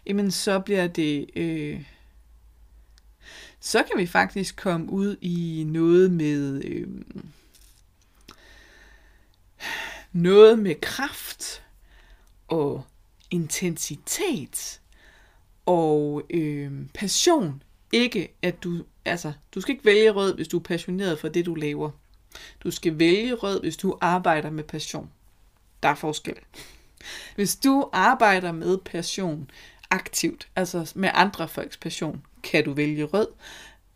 jamen 0.06 0.32
så 0.32 0.60
bliver 0.60 0.88
det... 0.88 1.30
Øh, 1.36 1.84
så 3.60 3.84
kan 3.84 4.02
vi 4.02 4.06
faktisk 4.06 4.56
komme 4.56 4.92
ud 4.92 5.16
i 5.22 5.64
noget 5.68 6.12
med... 6.12 6.64
Øh, 6.66 6.88
noget 10.14 10.60
med 10.60 10.76
kraft 10.82 11.64
og 12.48 12.86
intensitet 13.32 14.82
og 15.66 16.24
øh, 16.30 16.72
passion. 16.94 17.64
Ikke 17.92 18.36
at 18.42 18.64
du 18.64 18.84
altså, 19.06 19.34
du 19.56 19.62
skal 19.62 19.72
ikke 19.72 19.86
vælge 19.86 20.12
rød, 20.12 20.36
hvis 20.36 20.48
du 20.48 20.60
er 20.60 20.64
passioneret 20.64 21.20
for 21.20 21.28
det, 21.28 21.46
du 21.46 21.56
laver. 21.56 21.92
Du 22.64 22.72
skal 22.72 23.00
vælge 23.00 23.34
rød, 23.34 23.62
hvis 23.62 23.78
du 23.78 23.98
arbejder 24.02 24.50
med 24.50 24.64
passion. 24.64 25.10
Der 25.84 25.90
er 25.90 25.96
forskel. 25.96 26.36
Hvis 27.36 27.56
du 27.56 27.90
arbejder 27.94 28.52
med 28.52 28.78
passion 28.78 29.52
aktivt, 29.90 30.48
altså 30.56 30.92
med 30.96 31.10
andre 31.14 31.48
folks 31.48 31.78
passion, 31.78 32.26
kan 32.44 32.66
du 32.66 32.74
vælge 32.74 33.04
rød. 33.04 33.28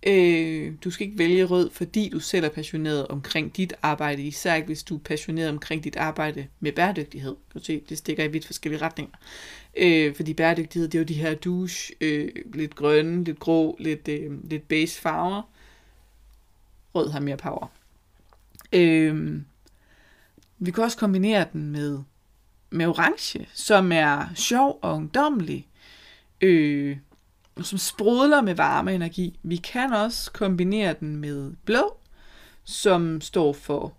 Øh, 0.03 0.73
du 0.83 0.91
skal 0.91 1.07
ikke 1.07 1.17
vælge 1.17 1.43
rød, 1.43 1.69
fordi 1.69 2.09
du 2.09 2.19
selv 2.19 2.45
er 2.45 2.49
passioneret 2.49 3.07
omkring 3.07 3.57
dit 3.57 3.73
arbejde, 3.81 4.23
især 4.23 4.55
ikke 4.55 4.65
hvis 4.65 4.83
du 4.83 4.95
er 4.95 4.99
passioneret 4.99 5.49
omkring 5.49 5.83
dit 5.83 5.95
arbejde 5.95 6.47
med 6.59 6.71
bæredygtighed. 6.71 7.35
Du 7.53 7.59
se, 7.63 7.81
det 7.89 7.97
stikker 7.97 8.23
i 8.23 8.27
vidt 8.27 8.45
forskellige 8.45 8.81
retninger. 8.81 9.17
Øh, 9.77 10.15
fordi 10.15 10.33
bæredygtighed, 10.33 10.87
det 10.87 10.97
er 10.97 10.99
jo 10.99 11.05
de 11.05 11.13
her 11.13 11.35
douche, 11.35 11.95
øh, 12.01 12.29
lidt 12.53 12.75
grønne, 12.75 13.23
lidt 13.23 13.39
grå, 13.39 13.77
lidt, 13.79 14.07
øh, 14.07 14.49
lidt 14.49 14.67
beige 14.67 15.01
farver. 15.01 15.41
Rød 16.95 17.09
har 17.09 17.19
mere 17.19 17.37
power. 17.37 17.67
Øh, 18.73 19.41
vi 20.59 20.71
kan 20.71 20.83
også 20.83 20.97
kombinere 20.97 21.45
den 21.53 21.71
med, 21.71 21.99
med 22.69 22.87
orange, 22.87 23.47
som 23.53 23.91
er 23.91 24.25
sjov 24.35 24.79
og 24.81 24.95
ungdommelig. 24.95 25.67
Øh, 26.41 26.97
som 27.63 27.77
sprudler 27.77 28.41
med 28.41 28.55
varme 28.55 28.95
energi. 28.95 29.39
Vi 29.43 29.55
kan 29.55 29.93
også 29.93 30.31
kombinere 30.31 30.95
den 30.99 31.15
med 31.15 31.51
blå, 31.65 31.97
som 32.63 33.21
står 33.21 33.53
for 33.53 33.93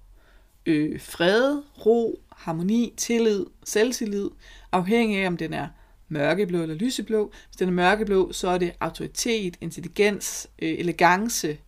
øh, 0.66 1.00
fred, 1.00 1.62
ro, 1.86 2.20
harmoni, 2.36 2.94
tillid, 2.96 3.46
selvtillid, 3.64 4.30
afhængig 4.72 5.18
af 5.18 5.26
om 5.26 5.36
den 5.36 5.52
er 5.52 5.68
mørkeblå 6.08 6.62
eller 6.62 6.74
lyseblå. 6.74 7.32
Hvis 7.48 7.56
den 7.56 7.68
er 7.68 7.72
mørkeblå, 7.72 8.32
så 8.32 8.48
er 8.48 8.58
det 8.58 8.72
autoritet, 8.80 9.56
intelligens, 9.60 10.48
øh, 10.62 10.78
elegance, 10.78 11.58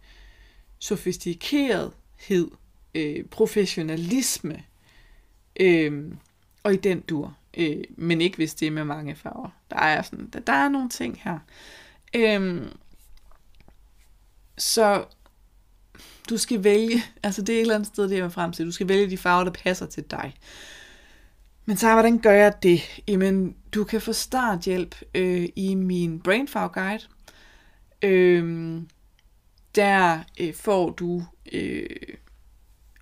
sofistikerethed, 0.78 2.50
øh, 2.94 3.24
professionalisme, 3.24 4.62
øh, 5.60 6.12
og 6.62 6.74
i 6.74 6.76
den 6.76 7.00
dur. 7.00 7.36
øh, 7.56 7.84
men 7.96 8.20
ikke 8.20 8.36
hvis 8.36 8.54
det 8.54 8.66
er 8.66 8.70
med 8.70 8.84
mange 8.84 9.14
farver. 9.14 9.48
Der 9.70 9.76
er, 9.76 10.02
sådan, 10.02 10.30
der, 10.32 10.40
der 10.40 10.52
er 10.52 10.68
nogle 10.68 10.88
ting 10.88 11.20
her. 11.24 11.38
Øhm, 12.14 12.68
så 14.58 15.04
du 16.30 16.36
skal 16.36 16.64
vælge, 16.64 17.02
altså 17.22 17.42
det 17.42 17.52
er 17.52 17.56
et 17.56 17.60
eller 17.60 17.74
andet 17.74 17.86
sted, 17.86 18.08
det 18.08 18.18
er 18.18 18.28
frem 18.28 18.52
til, 18.52 18.66
du 18.66 18.72
skal 18.72 18.88
vælge 18.88 19.10
de 19.10 19.18
farver, 19.18 19.44
der 19.44 19.50
passer 19.50 19.86
til 19.86 20.04
dig. 20.10 20.34
Men 21.64 21.76
så 21.76 21.92
hvordan 21.92 22.18
gør 22.18 22.32
jeg 22.32 22.54
det? 22.62 23.02
Jamen, 23.08 23.56
du 23.74 23.84
kan 23.84 24.00
få 24.00 24.12
starthjælp 24.12 24.94
øh, 25.14 25.48
i 25.56 25.74
min 25.74 26.20
Brainfarve 26.20 26.68
Guide. 26.68 27.04
Øh, 28.02 28.82
der 29.74 30.20
øh, 30.40 30.54
får 30.54 30.90
du 30.90 31.24
øh, 31.52 31.86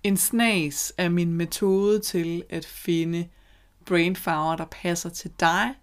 en 0.03 0.17
snas 0.17 0.93
af 0.97 1.11
min 1.11 1.33
metode 1.33 1.99
til 1.99 2.43
at 2.49 2.65
finde 2.65 3.27
brainfarver, 3.85 4.55
der 4.55 4.65
passer 4.65 5.09
til 5.09 5.31
dig. 5.39 5.73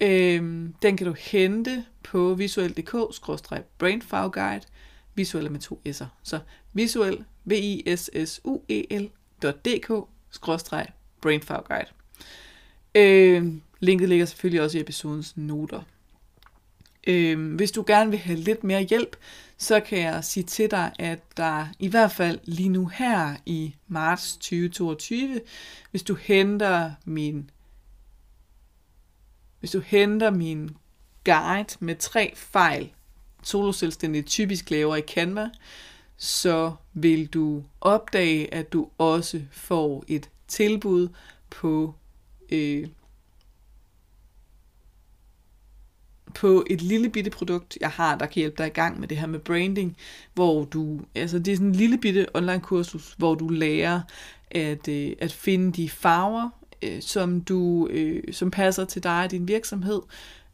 Øhm, 0.00 0.74
den 0.82 0.96
kan 0.96 1.06
du 1.06 1.14
hente 1.18 1.84
på 2.02 2.34
visuel.dk-brainfarveguide. 2.34 4.66
Visuelle 5.14 5.50
med 5.50 5.60
to 5.60 5.80
s'er. 5.88 6.06
Så 6.22 6.40
visuel, 6.72 7.24
v 7.44 7.52
i 7.52 7.96
s 7.96 8.10
s 8.24 8.40
u 8.44 8.60
e 8.68 8.98
l.dk 8.98 10.08
brainfarveguide. 11.20 11.88
Øh, 12.94 13.54
linket 13.80 14.08
ligger 14.08 14.26
selvfølgelig 14.26 14.62
også 14.62 14.78
i 14.78 14.80
episodens 14.80 15.36
noter. 15.36 15.82
Øh, 17.06 17.54
hvis 17.54 17.72
du 17.72 17.84
gerne 17.86 18.10
vil 18.10 18.18
have 18.18 18.38
lidt 18.38 18.64
mere 18.64 18.82
hjælp, 18.82 19.16
så 19.56 19.80
kan 19.80 19.98
jeg 19.98 20.24
sige 20.24 20.44
til 20.44 20.70
dig, 20.70 20.92
at 20.98 21.20
der 21.36 21.66
i 21.78 21.88
hvert 21.88 22.12
fald 22.12 22.38
lige 22.44 22.68
nu 22.68 22.86
her 22.86 23.36
i 23.46 23.74
marts 23.88 24.32
2022, 24.32 25.40
hvis 25.90 26.02
du 26.02 26.14
henter 26.14 26.92
min 27.04 27.50
hvis 29.60 29.70
du 29.70 29.80
henter 29.80 30.30
min 30.30 30.70
guide 31.24 31.76
med 31.80 31.96
tre 31.96 32.32
fejl, 32.36 32.90
soloselvstændige 33.42 34.22
typisk 34.22 34.70
laver 34.70 34.96
i 34.96 35.00
Canva, 35.00 35.50
så 36.16 36.72
vil 36.92 37.26
du 37.26 37.64
opdage, 37.80 38.54
at 38.54 38.72
du 38.72 38.88
også 38.98 39.40
får 39.50 40.04
et 40.08 40.30
tilbud 40.48 41.08
på 41.50 41.94
øh, 42.52 42.88
på 46.34 46.64
et 46.70 46.82
lille 46.82 47.10
bitte 47.10 47.30
produkt, 47.30 47.78
jeg 47.80 47.90
har, 47.90 48.18
der 48.18 48.26
kan 48.26 48.40
hjælpe 48.40 48.56
dig 48.58 48.66
i 48.66 48.70
gang 48.70 49.00
med 49.00 49.08
det 49.08 49.16
her 49.16 49.26
med 49.26 49.38
branding, 49.38 49.96
hvor 50.34 50.64
du, 50.64 51.00
altså 51.14 51.38
det 51.38 51.52
er 51.52 51.56
sådan 51.56 51.68
en 51.68 51.74
lille 51.74 51.98
bitte 51.98 52.26
online 52.36 52.60
kursus, 52.60 53.14
hvor 53.18 53.34
du 53.34 53.48
lærer 53.48 54.00
at, 54.50 54.88
øh, 54.88 55.12
at 55.18 55.32
finde 55.32 55.72
de 55.72 55.88
farver, 55.88 56.50
øh, 56.82 57.02
som 57.02 57.40
du, 57.40 57.86
øh, 57.86 58.22
som 58.32 58.50
passer 58.50 58.84
til 58.84 59.02
dig 59.02 59.24
og 59.24 59.30
din 59.30 59.48
virksomhed. 59.48 60.00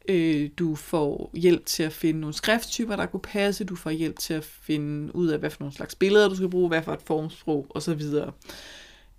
Øh, 0.07 0.49
du 0.59 0.75
får 0.75 1.31
hjælp 1.33 1.65
til 1.65 1.83
at 1.83 1.93
finde 1.93 2.19
nogle 2.19 2.33
skrifttyper, 2.33 2.95
der 2.95 3.05
kunne 3.05 3.19
passe. 3.19 3.63
Du 3.63 3.75
får 3.75 3.89
hjælp 3.89 4.19
til 4.19 4.33
at 4.33 4.43
finde 4.43 5.15
ud 5.15 5.27
af, 5.27 5.39
hvad 5.39 5.49
for 5.49 5.57
nogle 5.59 5.75
slags 5.75 5.95
billeder, 5.95 6.29
du 6.29 6.35
skal 6.35 6.49
bruge, 6.49 6.67
hvad 6.67 6.83
for 6.83 6.93
et 6.93 7.01
formsprog 7.05 7.67
osv. 7.69 8.01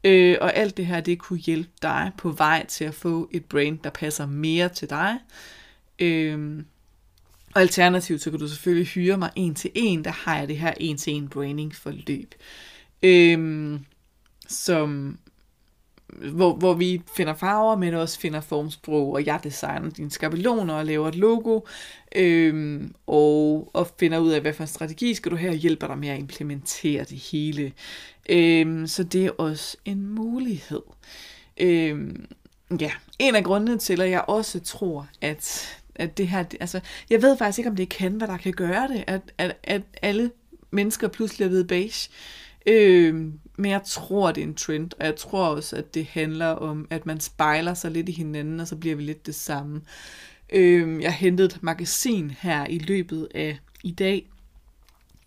Øh, 0.04 0.37
og 0.40 0.57
alt 0.57 0.76
det 0.76 0.87
her, 0.87 1.00
det 1.00 1.18
kunne 1.18 1.38
hjælpe 1.38 1.71
dig 1.83 2.12
på 2.18 2.30
vej 2.30 2.66
til 2.66 2.85
at 2.85 2.95
få 2.95 3.28
et 3.33 3.45
brand, 3.45 3.78
der 3.85 3.90
passer 3.90 4.26
mere 4.26 4.68
til 4.68 4.90
dig. 4.90 5.18
Øh, 5.99 6.64
og 7.54 7.61
alternativt, 7.61 8.23
så 8.23 8.30
kan 8.30 8.40
du 8.40 8.49
selvfølgelig 8.49 8.87
hyre 8.87 9.18
mig 9.18 9.30
en 9.37 9.54
til 9.54 9.71
en, 9.75 10.04
der 10.04 10.11
har 10.11 10.38
jeg 10.38 10.49
det 10.49 10.59
her 10.59 10.75
en 10.76 10.97
til 10.97 11.12
en 11.12 11.28
branding 11.28 11.75
forløb. 11.75 12.35
Øh, 13.02 13.80
som, 14.49 15.18
hvor, 16.32 16.54
hvor 16.54 16.75
vi 16.75 17.02
finder 17.16 17.34
farver, 17.34 17.76
men 17.76 17.94
også 17.94 18.20
finder 18.20 18.40
formsprog, 18.40 19.12
og 19.12 19.26
jeg 19.26 19.40
designer 19.44 19.90
dine 19.90 20.10
skabeloner 20.10 20.75
og 20.75 20.87
laver 20.87 21.08
et 21.08 21.14
logo, 21.14 21.60
øhm, 22.16 22.94
og, 23.06 23.70
og 23.72 23.90
finder 24.00 24.18
ud 24.18 24.30
af, 24.30 24.40
hvad 24.40 24.52
for 24.52 24.62
en 24.62 24.68
strategi 24.68 25.14
skal 25.14 25.32
du 25.32 25.37
have, 25.37 25.50
og 25.50 25.56
hjælper 25.56 25.87
dig 25.87 25.98
med 25.98 26.08
at 26.08 26.18
implementere 26.18 27.04
det 27.04 27.18
hele. 27.18 27.72
Øhm, 28.28 28.87
så 28.87 29.04
det 29.04 29.26
er 29.26 29.31
også 29.31 29.76
en 29.85 30.07
mulighed. 30.07 30.83
Øhm, 31.61 32.26
ja, 32.81 32.90
en 33.18 33.35
af 33.35 33.44
grundene 33.44 33.78
til, 33.78 34.00
at 34.00 34.11
jeg 34.11 34.24
også 34.28 34.61
tror, 34.61 35.09
at 35.20 35.74
at 35.98 36.18
det 36.18 36.28
her, 36.28 36.44
altså, 36.61 36.81
jeg 37.11 37.22
ved 37.22 37.37
faktisk 37.37 37.59
ikke, 37.59 37.70
om 37.70 37.76
det 37.76 37.83
er 37.83 37.96
Canva, 37.96 38.26
der 38.26 38.37
kan 38.37 38.52
gøre 38.52 38.88
det, 38.88 39.04
at, 39.07 39.20
at, 39.38 39.57
at 39.62 39.83
alle 40.02 40.31
mennesker 40.70 41.09
pludselig 41.09 41.44
er 41.44 41.48
ved 41.48 41.64
beige. 41.64 42.11
Øh, 42.66 43.26
men 43.59 43.71
jeg 43.71 43.83
tror, 43.87 44.33
det 44.33 44.42
er 44.42 44.47
en 44.47 44.55
trend, 44.55 44.90
og 45.01 45.07
jeg 45.07 45.16
tror 45.16 45.47
også, 45.47 45.77
at 45.77 45.94
det 45.94 46.07
handler 46.07 46.47
om, 46.47 46.87
at 46.90 47.07
man 47.07 47.21
spejler 47.21 47.75
sig 47.75 47.90
lidt 47.90 48.09
i 48.09 48.12
hinanden, 48.12 48.61
og 48.61 48.68
så 48.68 48.77
bliver 48.77 48.97
vi 48.97 49.03
lidt 49.03 49.27
det 49.27 49.35
samme. 49.35 49.81
Øh, 50.51 51.03
jeg 51.03 51.12
hentede 51.12 51.47
et 51.47 51.62
magasin 51.62 52.31
her 52.40 52.66
i 52.66 52.79
løbet 52.79 53.29
af 53.35 53.59
i 53.83 53.90
dag, 53.90 54.27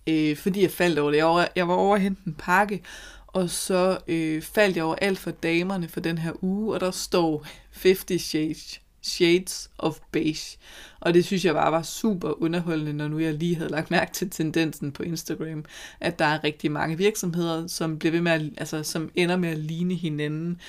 øh, 0.08 0.38
fordi 0.38 0.62
jeg 0.62 0.72
faldt 0.72 1.00
over 1.00 1.12
det. 1.12 1.18
Jeg 1.18 1.26
var, 1.26 1.50
jeg 1.56 1.68
var 1.68 1.74
over 1.74 1.96
at 1.96 2.02
hente 2.02 2.22
en 2.28 2.34
pakke, 2.34 2.82
og 3.28 3.50
så 3.50 3.98
øh, 4.08 4.42
faldt 4.42 4.76
jeg 4.76 4.84
over 4.84 4.96
alt 4.96 5.20
for 5.20 5.32
damerne 5.32 5.88
for 5.88 6.00
den 6.00 6.18
her 6.18 6.44
uge, 6.44 6.74
og 6.74 6.80
der 6.80 6.92
står 6.92 7.46
50 7.72 8.22
Shades 8.22 8.81
Shades 9.02 9.70
of 9.78 10.00
Beige. 10.12 10.58
Og 11.00 11.14
det 11.14 11.26
synes 11.26 11.46
jeg 11.46 11.54
bare 11.54 11.72
var 11.72 11.82
super 11.82 12.42
underholdende, 12.44 12.94
når 12.94 13.08
nu 13.08 13.20
jeg 13.20 13.34
lige 13.34 13.56
havde 13.56 13.72
lagt 13.72 13.92
mærke 13.92 14.12
til 14.14 14.30
tendensen 14.30 14.92
på 14.92 15.04
Instagram, 15.04 15.66
at 16.00 16.20
der 16.20 16.26
er 16.26 16.44
rigtig 16.44 16.72
mange 16.72 16.98
virksomheder, 16.98 17.68
som 17.68 18.00
bliver 18.00 18.12
ved 18.12 18.22
med 18.22 18.32
at, 18.32 18.42
altså, 18.58 18.84
som 18.84 19.12
ender 19.16 19.38
med 19.38 19.50
at 19.50 19.58
ligne 19.58 19.96
hinanden, 19.96 20.62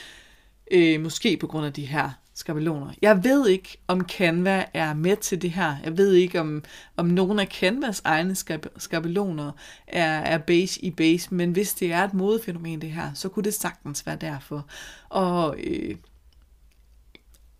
øh, 0.70 1.00
måske 1.00 1.36
på 1.36 1.46
grund 1.46 1.66
af 1.66 1.72
de 1.72 1.86
her 1.86 2.10
skabeloner. 2.34 2.92
Jeg 3.02 3.24
ved 3.24 3.48
ikke, 3.48 3.78
om 3.86 4.00
Canva 4.00 4.64
er 4.74 4.94
med 4.94 5.16
til 5.16 5.42
det 5.42 5.50
her. 5.50 5.76
Jeg 5.84 5.96
ved 5.96 6.12
ikke, 6.12 6.40
om, 6.40 6.64
om 6.96 7.06
nogen 7.06 7.38
af 7.38 7.46
Canvas 7.46 8.02
egne 8.04 8.34
skab- 8.34 8.78
skabeloner 8.78 9.52
er, 9.86 10.18
er 10.20 10.38
beige 10.38 10.84
i 10.84 10.90
beige, 10.90 11.34
men 11.34 11.52
hvis 11.52 11.74
det 11.74 11.92
er 11.92 12.04
et 12.04 12.14
modefænomen 12.14 12.80
det 12.80 12.90
her, 12.90 13.10
så 13.14 13.28
kunne 13.28 13.44
det 13.44 13.54
sagtens 13.54 14.06
være 14.06 14.16
derfor. 14.16 14.66
Og 15.08 15.56
øh, 15.64 15.96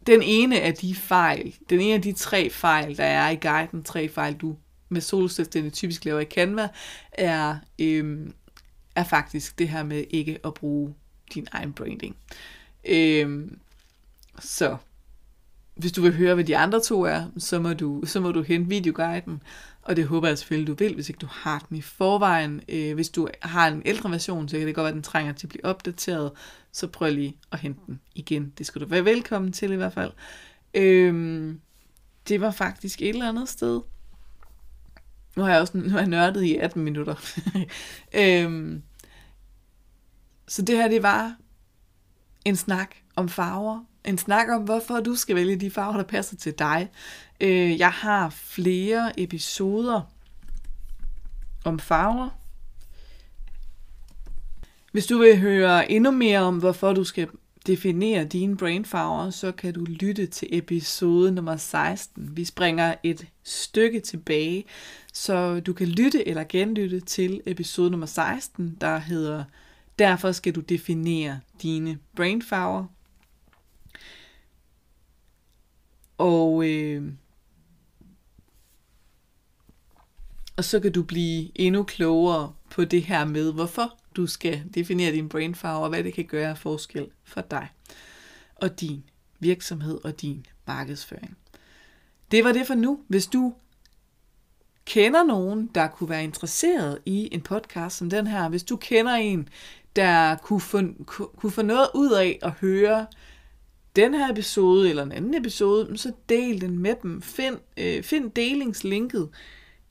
den 0.07 0.23
ene 0.23 0.61
af 0.61 0.75
de 0.75 0.95
fejl, 0.95 1.55
den 1.71 1.81
ene 1.81 1.95
af 1.95 2.03
de 2.03 2.13
tre 2.13 2.51
fejl, 2.51 2.97
der 2.97 3.05
er 3.05 3.31
i 3.31 3.37
guiden, 3.37 3.83
tre 3.83 4.09
fejl, 4.09 4.35
du 4.35 4.57
med 4.89 5.01
solselvstændig 5.01 5.73
typisk 5.73 6.05
laver 6.05 6.21
i 6.21 6.25
Canva, 6.25 6.69
er, 7.13 7.57
øhm, 7.79 8.33
er 8.97 9.05
faktisk 9.05 9.59
det 9.59 9.69
her 9.69 9.83
med 9.83 10.05
ikke 10.11 10.39
at 10.45 10.55
bruge 10.55 10.95
din 11.35 11.47
egen 11.53 11.73
branding. 11.73 12.17
Øhm, 12.89 13.59
så 14.41 14.77
hvis 15.75 15.93
du 15.93 16.03
vil 16.03 16.17
høre, 16.17 16.35
hvad 16.35 16.45
de 16.45 16.57
andre 16.57 16.81
to 16.81 17.03
er, 17.03 17.25
så 17.39 17.59
må 17.59 17.73
du, 17.73 18.03
så 18.05 18.21
må 18.21 18.33
du 18.33 18.43
hente 18.43 18.69
videoguiden, 18.69 19.43
og 19.83 19.97
det 19.97 20.07
håber 20.07 20.29
jeg 20.29 20.39
selvfølgelig, 20.39 20.67
du 20.67 20.85
vil, 20.85 20.95
hvis 20.95 21.09
ikke 21.09 21.19
du 21.19 21.29
har 21.31 21.67
den 21.69 21.77
i 21.77 21.83
forvejen. 21.83 22.61
Øh, 22.69 22.95
hvis 22.95 23.09
du 23.09 23.29
har 23.43 23.69
en 23.69 23.83
ældre 23.85 24.11
version, 24.11 24.49
så 24.49 24.59
kan 24.59 24.67
det 24.67 24.75
godt 24.75 24.85
være, 24.85 24.89
at 24.89 24.95
den 24.95 25.03
trænger 25.03 25.33
til 25.33 25.47
at 25.47 25.49
blive 25.49 25.65
opdateret, 25.65 26.33
så 26.73 26.87
prøv 26.87 27.13
lige 27.13 27.37
at 27.53 27.59
hente 27.59 27.81
den 27.87 28.01
igen. 28.15 28.53
Det 28.59 28.67
skal 28.67 28.81
du 28.81 28.87
være 28.87 29.05
velkommen 29.05 29.53
til 29.53 29.73
i 29.73 29.77
hvert 29.77 29.93
fald. 29.93 30.13
Øh, 30.75 31.55
det 32.29 32.41
var 32.41 32.51
faktisk 32.51 33.03
et 33.03 33.09
eller 33.09 33.29
andet 33.29 33.49
sted. 33.49 33.81
Nu 35.37 35.43
har 35.43 35.51
jeg 35.51 35.61
også 35.61 35.79
nu 35.79 35.89
har 35.89 35.99
jeg 35.99 36.09
nørdet 36.09 36.43
i 36.43 36.57
18 36.57 36.85
minutter. 36.85 37.15
øh, 38.21 38.81
så 40.49 40.63
det 40.63 40.77
her, 40.77 40.89
det 40.89 41.03
var 41.03 41.37
en 42.45 42.57
snak 42.57 42.95
om 43.17 43.29
farver. 43.29 43.85
En 44.05 44.19
snak 44.19 44.49
om, 44.49 44.63
hvorfor 44.63 45.01
du 45.01 45.15
skal 45.15 45.37
vælge 45.37 45.57
de 45.57 45.71
farver, 45.71 45.97
der 45.97 46.05
passer 46.05 46.37
til 46.37 46.59
dig. 46.59 46.91
Øh, 47.41 47.79
jeg 47.79 47.91
har 47.91 48.31
flere 48.31 49.21
episoder 49.21 50.01
om 51.65 51.79
farver. 51.79 52.29
Hvis 54.93 55.07
du 55.07 55.19
vil 55.19 55.39
høre 55.39 55.91
endnu 55.91 56.11
mere 56.11 56.39
om, 56.39 56.59
hvorfor 56.59 56.93
du 56.93 57.05
skal 57.05 57.29
definere 57.67 58.25
dine 58.25 58.57
brainfarver, 58.57 59.31
så 59.31 59.53
kan 59.53 59.75
du 59.75 59.85
lytte 59.85 60.27
til 60.27 60.49
episode 60.53 61.33
nummer 61.33 61.57
16. 61.57 62.37
Vi 62.37 62.45
springer 62.45 62.95
et 63.03 63.27
stykke 63.43 64.01
tilbage, 64.01 64.65
så 65.13 65.61
du 65.61 65.73
kan 65.73 65.89
lytte 65.89 66.29
eller 66.29 66.45
genlytte 66.49 67.01
til 67.01 67.41
episode 67.47 67.91
nummer 67.91 68.07
16, 68.07 68.77
der 68.81 68.99
hedder 68.99 69.45
Derfor 69.99 70.33
skal 70.33 70.55
du 70.55 70.61
definere 70.61 71.41
dine 71.63 71.99
brainfarver. 72.17 72.85
Og, 76.19 76.69
øh, 76.69 77.13
og 80.57 80.65
så 80.65 80.81
kan 80.81 80.93
du 80.93 81.03
blive 81.03 81.51
endnu 81.55 81.83
klogere 81.83 82.53
på 82.71 82.85
det 82.85 83.03
her 83.03 83.25
med, 83.25 83.53
hvorfor 83.53 83.99
du 84.17 84.27
skal 84.27 84.63
definere 84.75 85.13
din 85.13 85.29
brainfarve, 85.29 85.83
og 85.83 85.89
hvad 85.89 86.05
det 86.05 86.15
kan 86.15 86.25
gøre 86.25 86.51
af 86.51 86.59
forskel 86.59 87.07
for 87.25 87.41
dig 87.41 87.69
og 88.55 88.81
din 88.81 89.05
virksomhed 89.41 90.05
og 90.05 90.21
din 90.21 90.47
markedsføring. 90.67 91.37
Det 92.31 92.45
var 92.45 92.53
det 92.53 92.67
for 92.67 92.75
nu. 92.75 93.01
Hvis 93.09 93.27
du 93.27 93.55
kender 94.85 95.25
nogen, 95.25 95.71
der 95.75 95.89
kunne 95.89 96.09
være 96.09 96.25
interesseret 96.25 96.99
i 97.07 97.29
en 97.33 97.41
podcast 97.41 97.97
som 97.97 98.11
den 98.11 98.27
her, 98.27 98.49
hvis 98.49 98.63
du 98.63 98.77
kender 98.77 99.15
en, 99.15 99.49
der 99.97 100.37
kunne 100.37 100.61
få, 100.61 100.83
kunne 101.37 101.53
få 101.53 101.63
noget 101.63 101.89
ud 101.95 102.13
af 102.13 102.39
at 102.43 102.51
høre 102.51 103.07
den 103.97 104.15
her 104.15 104.33
episode 104.33 104.91
eller 104.91 105.03
en 105.03 105.13
anden 105.13 105.35
episode, 105.35 105.99
så 105.99 106.13
del 106.29 106.61
den 106.61 106.79
med 106.79 106.95
dem. 107.03 107.23
Find, 107.23 107.57
øh, 107.77 108.03
find 108.03 108.31
delingslinket 108.31 109.29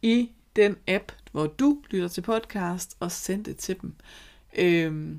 i 0.02 0.30
den 0.56 0.76
app, 0.88 1.12
hvor 1.32 1.48
du 1.48 1.82
lytter 1.90 2.08
til 2.08 2.22
podcast, 2.22 2.98
og 3.00 3.12
send 3.12 3.46
det 3.46 3.58
til 3.58 3.76
dem. 3.82 3.94
Øh, 4.58 5.16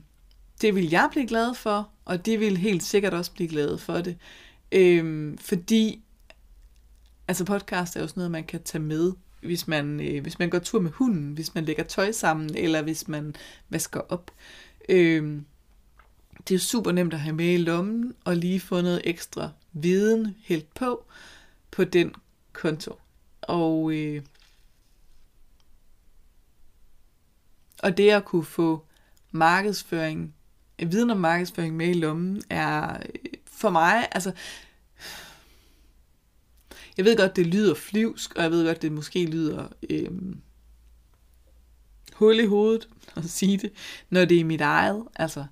det 0.61 0.75
vil 0.75 0.91
jeg 0.91 1.09
blive 1.13 1.27
glad 1.27 1.55
for, 1.55 1.89
og 2.05 2.27
de 2.27 2.39
vil 2.39 2.57
helt 2.57 2.83
sikkert 2.83 3.15
også 3.15 3.33
blive 3.33 3.49
glade 3.49 3.79
for 3.79 3.95
det. 3.95 4.17
Øh, 4.73 5.35
fordi 5.41 6.03
altså 7.29 7.45
podcast 7.45 7.97
er 7.97 8.01
jo 8.01 8.07
sådan 8.07 8.21
noget, 8.21 8.31
man 8.31 8.45
kan 8.45 8.63
tage 8.63 8.83
med, 8.83 9.13
hvis 9.43 9.69
man, 9.69 10.01
øh, 10.01 10.23
hvis 10.23 10.39
man 10.39 10.51
går 10.51 10.59
tur 10.59 10.81
med 10.81 10.91
hunden, 10.91 11.33
hvis 11.33 11.55
man 11.55 11.65
lægger 11.65 11.85
tøj 11.85 12.13
sammen, 12.13 12.57
eller 12.57 12.83
hvis 12.83 13.09
man 13.09 13.35
vasker 13.69 14.01
op. 14.01 14.31
Øh, 14.89 15.43
det 16.49 16.55
er 16.55 16.59
super 16.59 16.93
nemt 16.93 17.15
at 17.15 17.21
have 17.21 17.37
med 17.37 17.55
i 17.55 17.57
lommen, 17.57 18.15
og 18.25 18.37
lige 18.37 18.61
få 18.61 18.81
noget 18.81 19.01
ekstra 19.05 19.51
viden 19.73 20.37
helt 20.43 20.75
på, 20.75 21.05
på 21.71 21.85
den 21.85 22.15
konto. 22.53 22.99
Og, 23.43 23.93
øh, 23.93 24.23
og 27.79 27.97
det 27.97 28.11
at 28.11 28.25
kunne 28.25 28.45
få 28.45 28.87
markedsføring, 29.31 30.35
viden 30.87 31.11
om 31.11 31.17
markedsføring 31.17 31.77
med 31.77 31.89
i 31.89 31.93
lommen, 31.93 32.43
er 32.51 32.97
øh, 32.97 33.33
for 33.47 33.71
mig, 33.71 34.09
altså, 34.13 34.33
jeg 36.97 37.05
ved 37.05 37.17
godt, 37.17 37.37
det 37.37 37.47
lyder 37.47 37.75
flyvsk, 37.75 38.35
og 38.35 38.43
jeg 38.43 38.51
ved 38.51 38.67
godt, 38.67 38.83
det 38.83 38.93
måske 38.93 39.27
lyder 39.27 39.69
øh, 39.91 40.11
hul 42.13 42.41
i 42.41 42.47
hovedet 42.47 42.89
at 43.17 43.25
sige 43.25 43.59
det, 43.59 43.73
når 44.11 44.25
det 44.25 44.41
er 44.41 44.45
mit 44.45 44.61
eget. 44.61 45.05
Altså, 45.15 45.45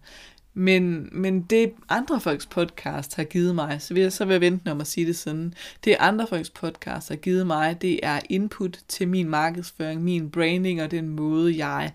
men, 0.54 1.08
men 1.12 1.42
det 1.42 1.72
andre 1.88 2.20
folks 2.20 2.46
podcast 2.46 3.16
har 3.16 3.24
givet 3.24 3.54
mig, 3.54 3.82
så 3.82 3.94
vil 3.94 4.02
jeg 4.02 4.12
så 4.12 4.24
vil 4.24 4.34
jeg 4.34 4.40
vente 4.40 4.70
om 4.70 4.80
at 4.80 4.86
sige 4.86 5.06
det 5.06 5.16
sådan, 5.16 5.54
det 5.84 5.96
andre 5.98 6.26
folks 6.26 6.50
podcast 6.50 7.08
har 7.08 7.16
givet 7.16 7.46
mig, 7.46 7.82
det 7.82 8.00
er 8.02 8.20
input 8.28 8.80
til 8.88 9.08
min 9.08 9.28
markedsføring, 9.28 10.02
min 10.02 10.30
branding 10.30 10.82
og 10.82 10.90
den 10.90 11.08
måde, 11.08 11.66
jeg 11.66 11.92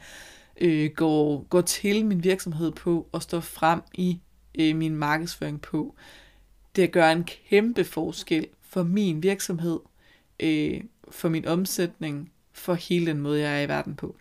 øh, 0.61 0.91
går, 0.95 1.43
går 1.49 1.61
til 1.61 2.05
min 2.05 2.23
virksomhed 2.23 2.71
på 2.71 3.07
og 3.11 3.21
står 3.21 3.39
frem 3.39 3.81
i 3.93 4.19
øh, 4.59 4.75
min 4.75 4.95
markedsføring 4.95 5.61
på. 5.61 5.95
Det 6.75 6.91
gør 6.91 7.09
en 7.09 7.23
kæmpe 7.23 7.83
forskel 7.83 8.47
for 8.61 8.83
min 8.83 9.23
virksomhed, 9.23 9.79
øh, 10.39 10.81
for 11.11 11.29
min 11.29 11.47
omsætning, 11.47 12.31
for 12.53 12.73
hele 12.73 13.05
den 13.05 13.19
måde, 13.19 13.41
jeg 13.41 13.57
er 13.59 13.61
i 13.61 13.67
verden 13.67 13.95
på. 13.95 14.15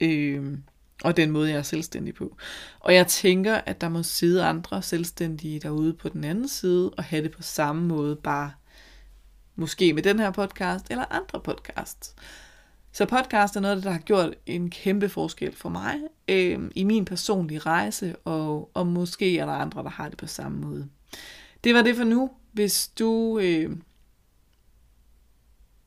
Øh, 0.00 0.58
og 1.02 1.16
den 1.16 1.30
måde, 1.30 1.50
jeg 1.50 1.58
er 1.58 1.62
selvstændig 1.62 2.14
på. 2.14 2.36
Og 2.80 2.94
jeg 2.94 3.06
tænker, 3.06 3.54
at 3.54 3.80
der 3.80 3.88
må 3.88 4.02
sidde 4.02 4.44
andre 4.44 4.82
selvstændige 4.82 5.60
derude 5.60 5.94
på 5.94 6.08
den 6.08 6.24
anden 6.24 6.48
side, 6.48 6.90
og 6.90 7.04
have 7.04 7.22
det 7.22 7.30
på 7.30 7.42
samme 7.42 7.86
måde, 7.86 8.16
bare 8.16 8.52
måske 9.56 9.92
med 9.92 10.02
den 10.02 10.18
her 10.18 10.30
podcast, 10.30 10.90
eller 10.90 11.04
andre 11.10 11.40
podcasts. 11.40 12.14
Så 12.92 13.06
podcast 13.06 13.56
er 13.56 13.60
noget, 13.60 13.84
der 13.84 13.90
har 13.90 13.98
gjort 13.98 14.34
en 14.46 14.70
kæmpe 14.70 15.08
forskel 15.08 15.56
for 15.56 15.68
mig 15.68 15.94
øh, 16.28 16.70
i 16.74 16.84
min 16.84 17.04
personlige 17.04 17.58
rejse, 17.58 18.16
og, 18.16 18.70
og 18.74 18.86
måske 18.86 19.38
er 19.38 19.46
der 19.46 19.52
andre, 19.52 19.82
der 19.82 19.90
har 19.90 20.08
det 20.08 20.18
på 20.18 20.26
samme 20.26 20.58
måde. 20.58 20.88
Det 21.64 21.74
var 21.74 21.82
det 21.82 21.96
for 21.96 22.04
nu. 22.04 22.30
Hvis 22.52 22.88
du, 22.98 23.38
øh, 23.38 23.76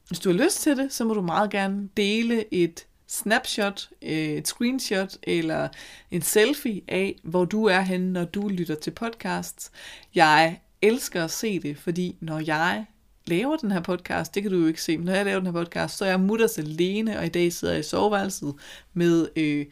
hvis 0.08 0.20
du 0.20 0.30
har 0.30 0.38
lyst 0.44 0.62
til 0.62 0.78
det, 0.78 0.94
så 0.94 1.06
må 1.06 1.14
du 1.14 1.22
meget 1.22 1.50
gerne 1.50 1.90
dele 1.98 2.54
et 2.54 2.88
snapshot, 3.08 3.90
øh, 4.02 4.10
et 4.12 4.48
screenshot 4.48 5.18
eller 5.24 5.68
en 6.12 6.22
selfie 6.22 6.82
af, 6.88 7.20
hvor 7.24 7.46
du 7.46 7.66
er 7.66 7.82
henne, 7.82 8.14
når 8.14 8.26
du 8.26 8.48
lytter 8.48 8.76
til 8.76 8.92
podcasts. 8.92 9.72
Jeg 10.16 10.60
elsker 10.82 11.24
at 11.24 11.32
se 11.32 11.60
det, 11.60 11.78
fordi 11.78 12.16
når 12.20 12.40
jeg 12.40 12.86
laver 13.26 13.58
den 13.58 13.72
her 13.72 13.82
podcast, 13.82 14.36
det 14.36 14.44
kan 14.44 14.52
du 14.52 14.60
jo 14.60 14.68
ikke 14.68 14.82
se, 14.82 14.98
men 14.98 15.06
når 15.06 15.14
jeg 15.14 15.26
laver 15.26 15.40
den 15.40 15.46
her 15.46 15.64
podcast, 15.64 15.98
så 15.98 16.06
er 16.06 16.10
jeg 16.10 16.20
mutters 16.20 16.58
alene, 16.58 17.20
og 17.20 17.26
i 17.26 17.30
dag 17.30 17.54
sidder 17.54 17.74
jeg 17.74 17.80
i 17.80 17.84
soveværelset 17.84 18.56
med 18.94 19.28
øh, 19.36 19.66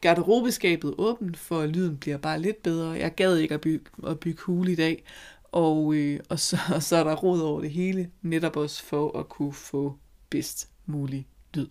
garderobeskabet 0.00 0.94
åbent, 0.98 1.36
for 1.36 1.66
lyden 1.66 1.96
bliver 1.96 2.16
bare 2.16 2.40
lidt 2.40 2.62
bedre. 2.62 2.90
Jeg 2.90 3.14
gad 3.14 3.36
ikke 3.36 3.54
at 3.54 3.60
bygge, 3.60 3.84
at 4.06 4.20
bygge 4.20 4.42
hule 4.42 4.72
i 4.72 4.76
dag, 4.76 5.04
og, 5.52 5.94
øh, 5.94 6.20
og, 6.28 6.38
så, 6.38 6.58
og 6.74 6.82
så 6.82 6.96
er 6.96 7.04
der 7.04 7.14
rod 7.14 7.40
over 7.40 7.60
det 7.60 7.70
hele, 7.70 8.10
netop 8.22 8.56
også 8.56 8.82
for 8.82 9.18
at 9.18 9.28
kunne 9.28 9.52
få 9.52 9.98
bedst 10.30 10.68
mulig 10.86 11.26
lyd. 11.54 11.66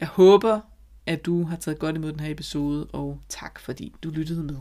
Jeg 0.00 0.08
håber, 0.08 0.60
at 1.06 1.26
du 1.26 1.44
har 1.44 1.56
taget 1.56 1.78
godt 1.78 1.96
imod 1.96 2.12
den 2.12 2.20
her 2.20 2.30
episode, 2.30 2.86
og 2.86 3.20
tak 3.28 3.58
fordi 3.58 3.94
du 4.02 4.10
lyttede 4.10 4.42
med. 4.42 4.56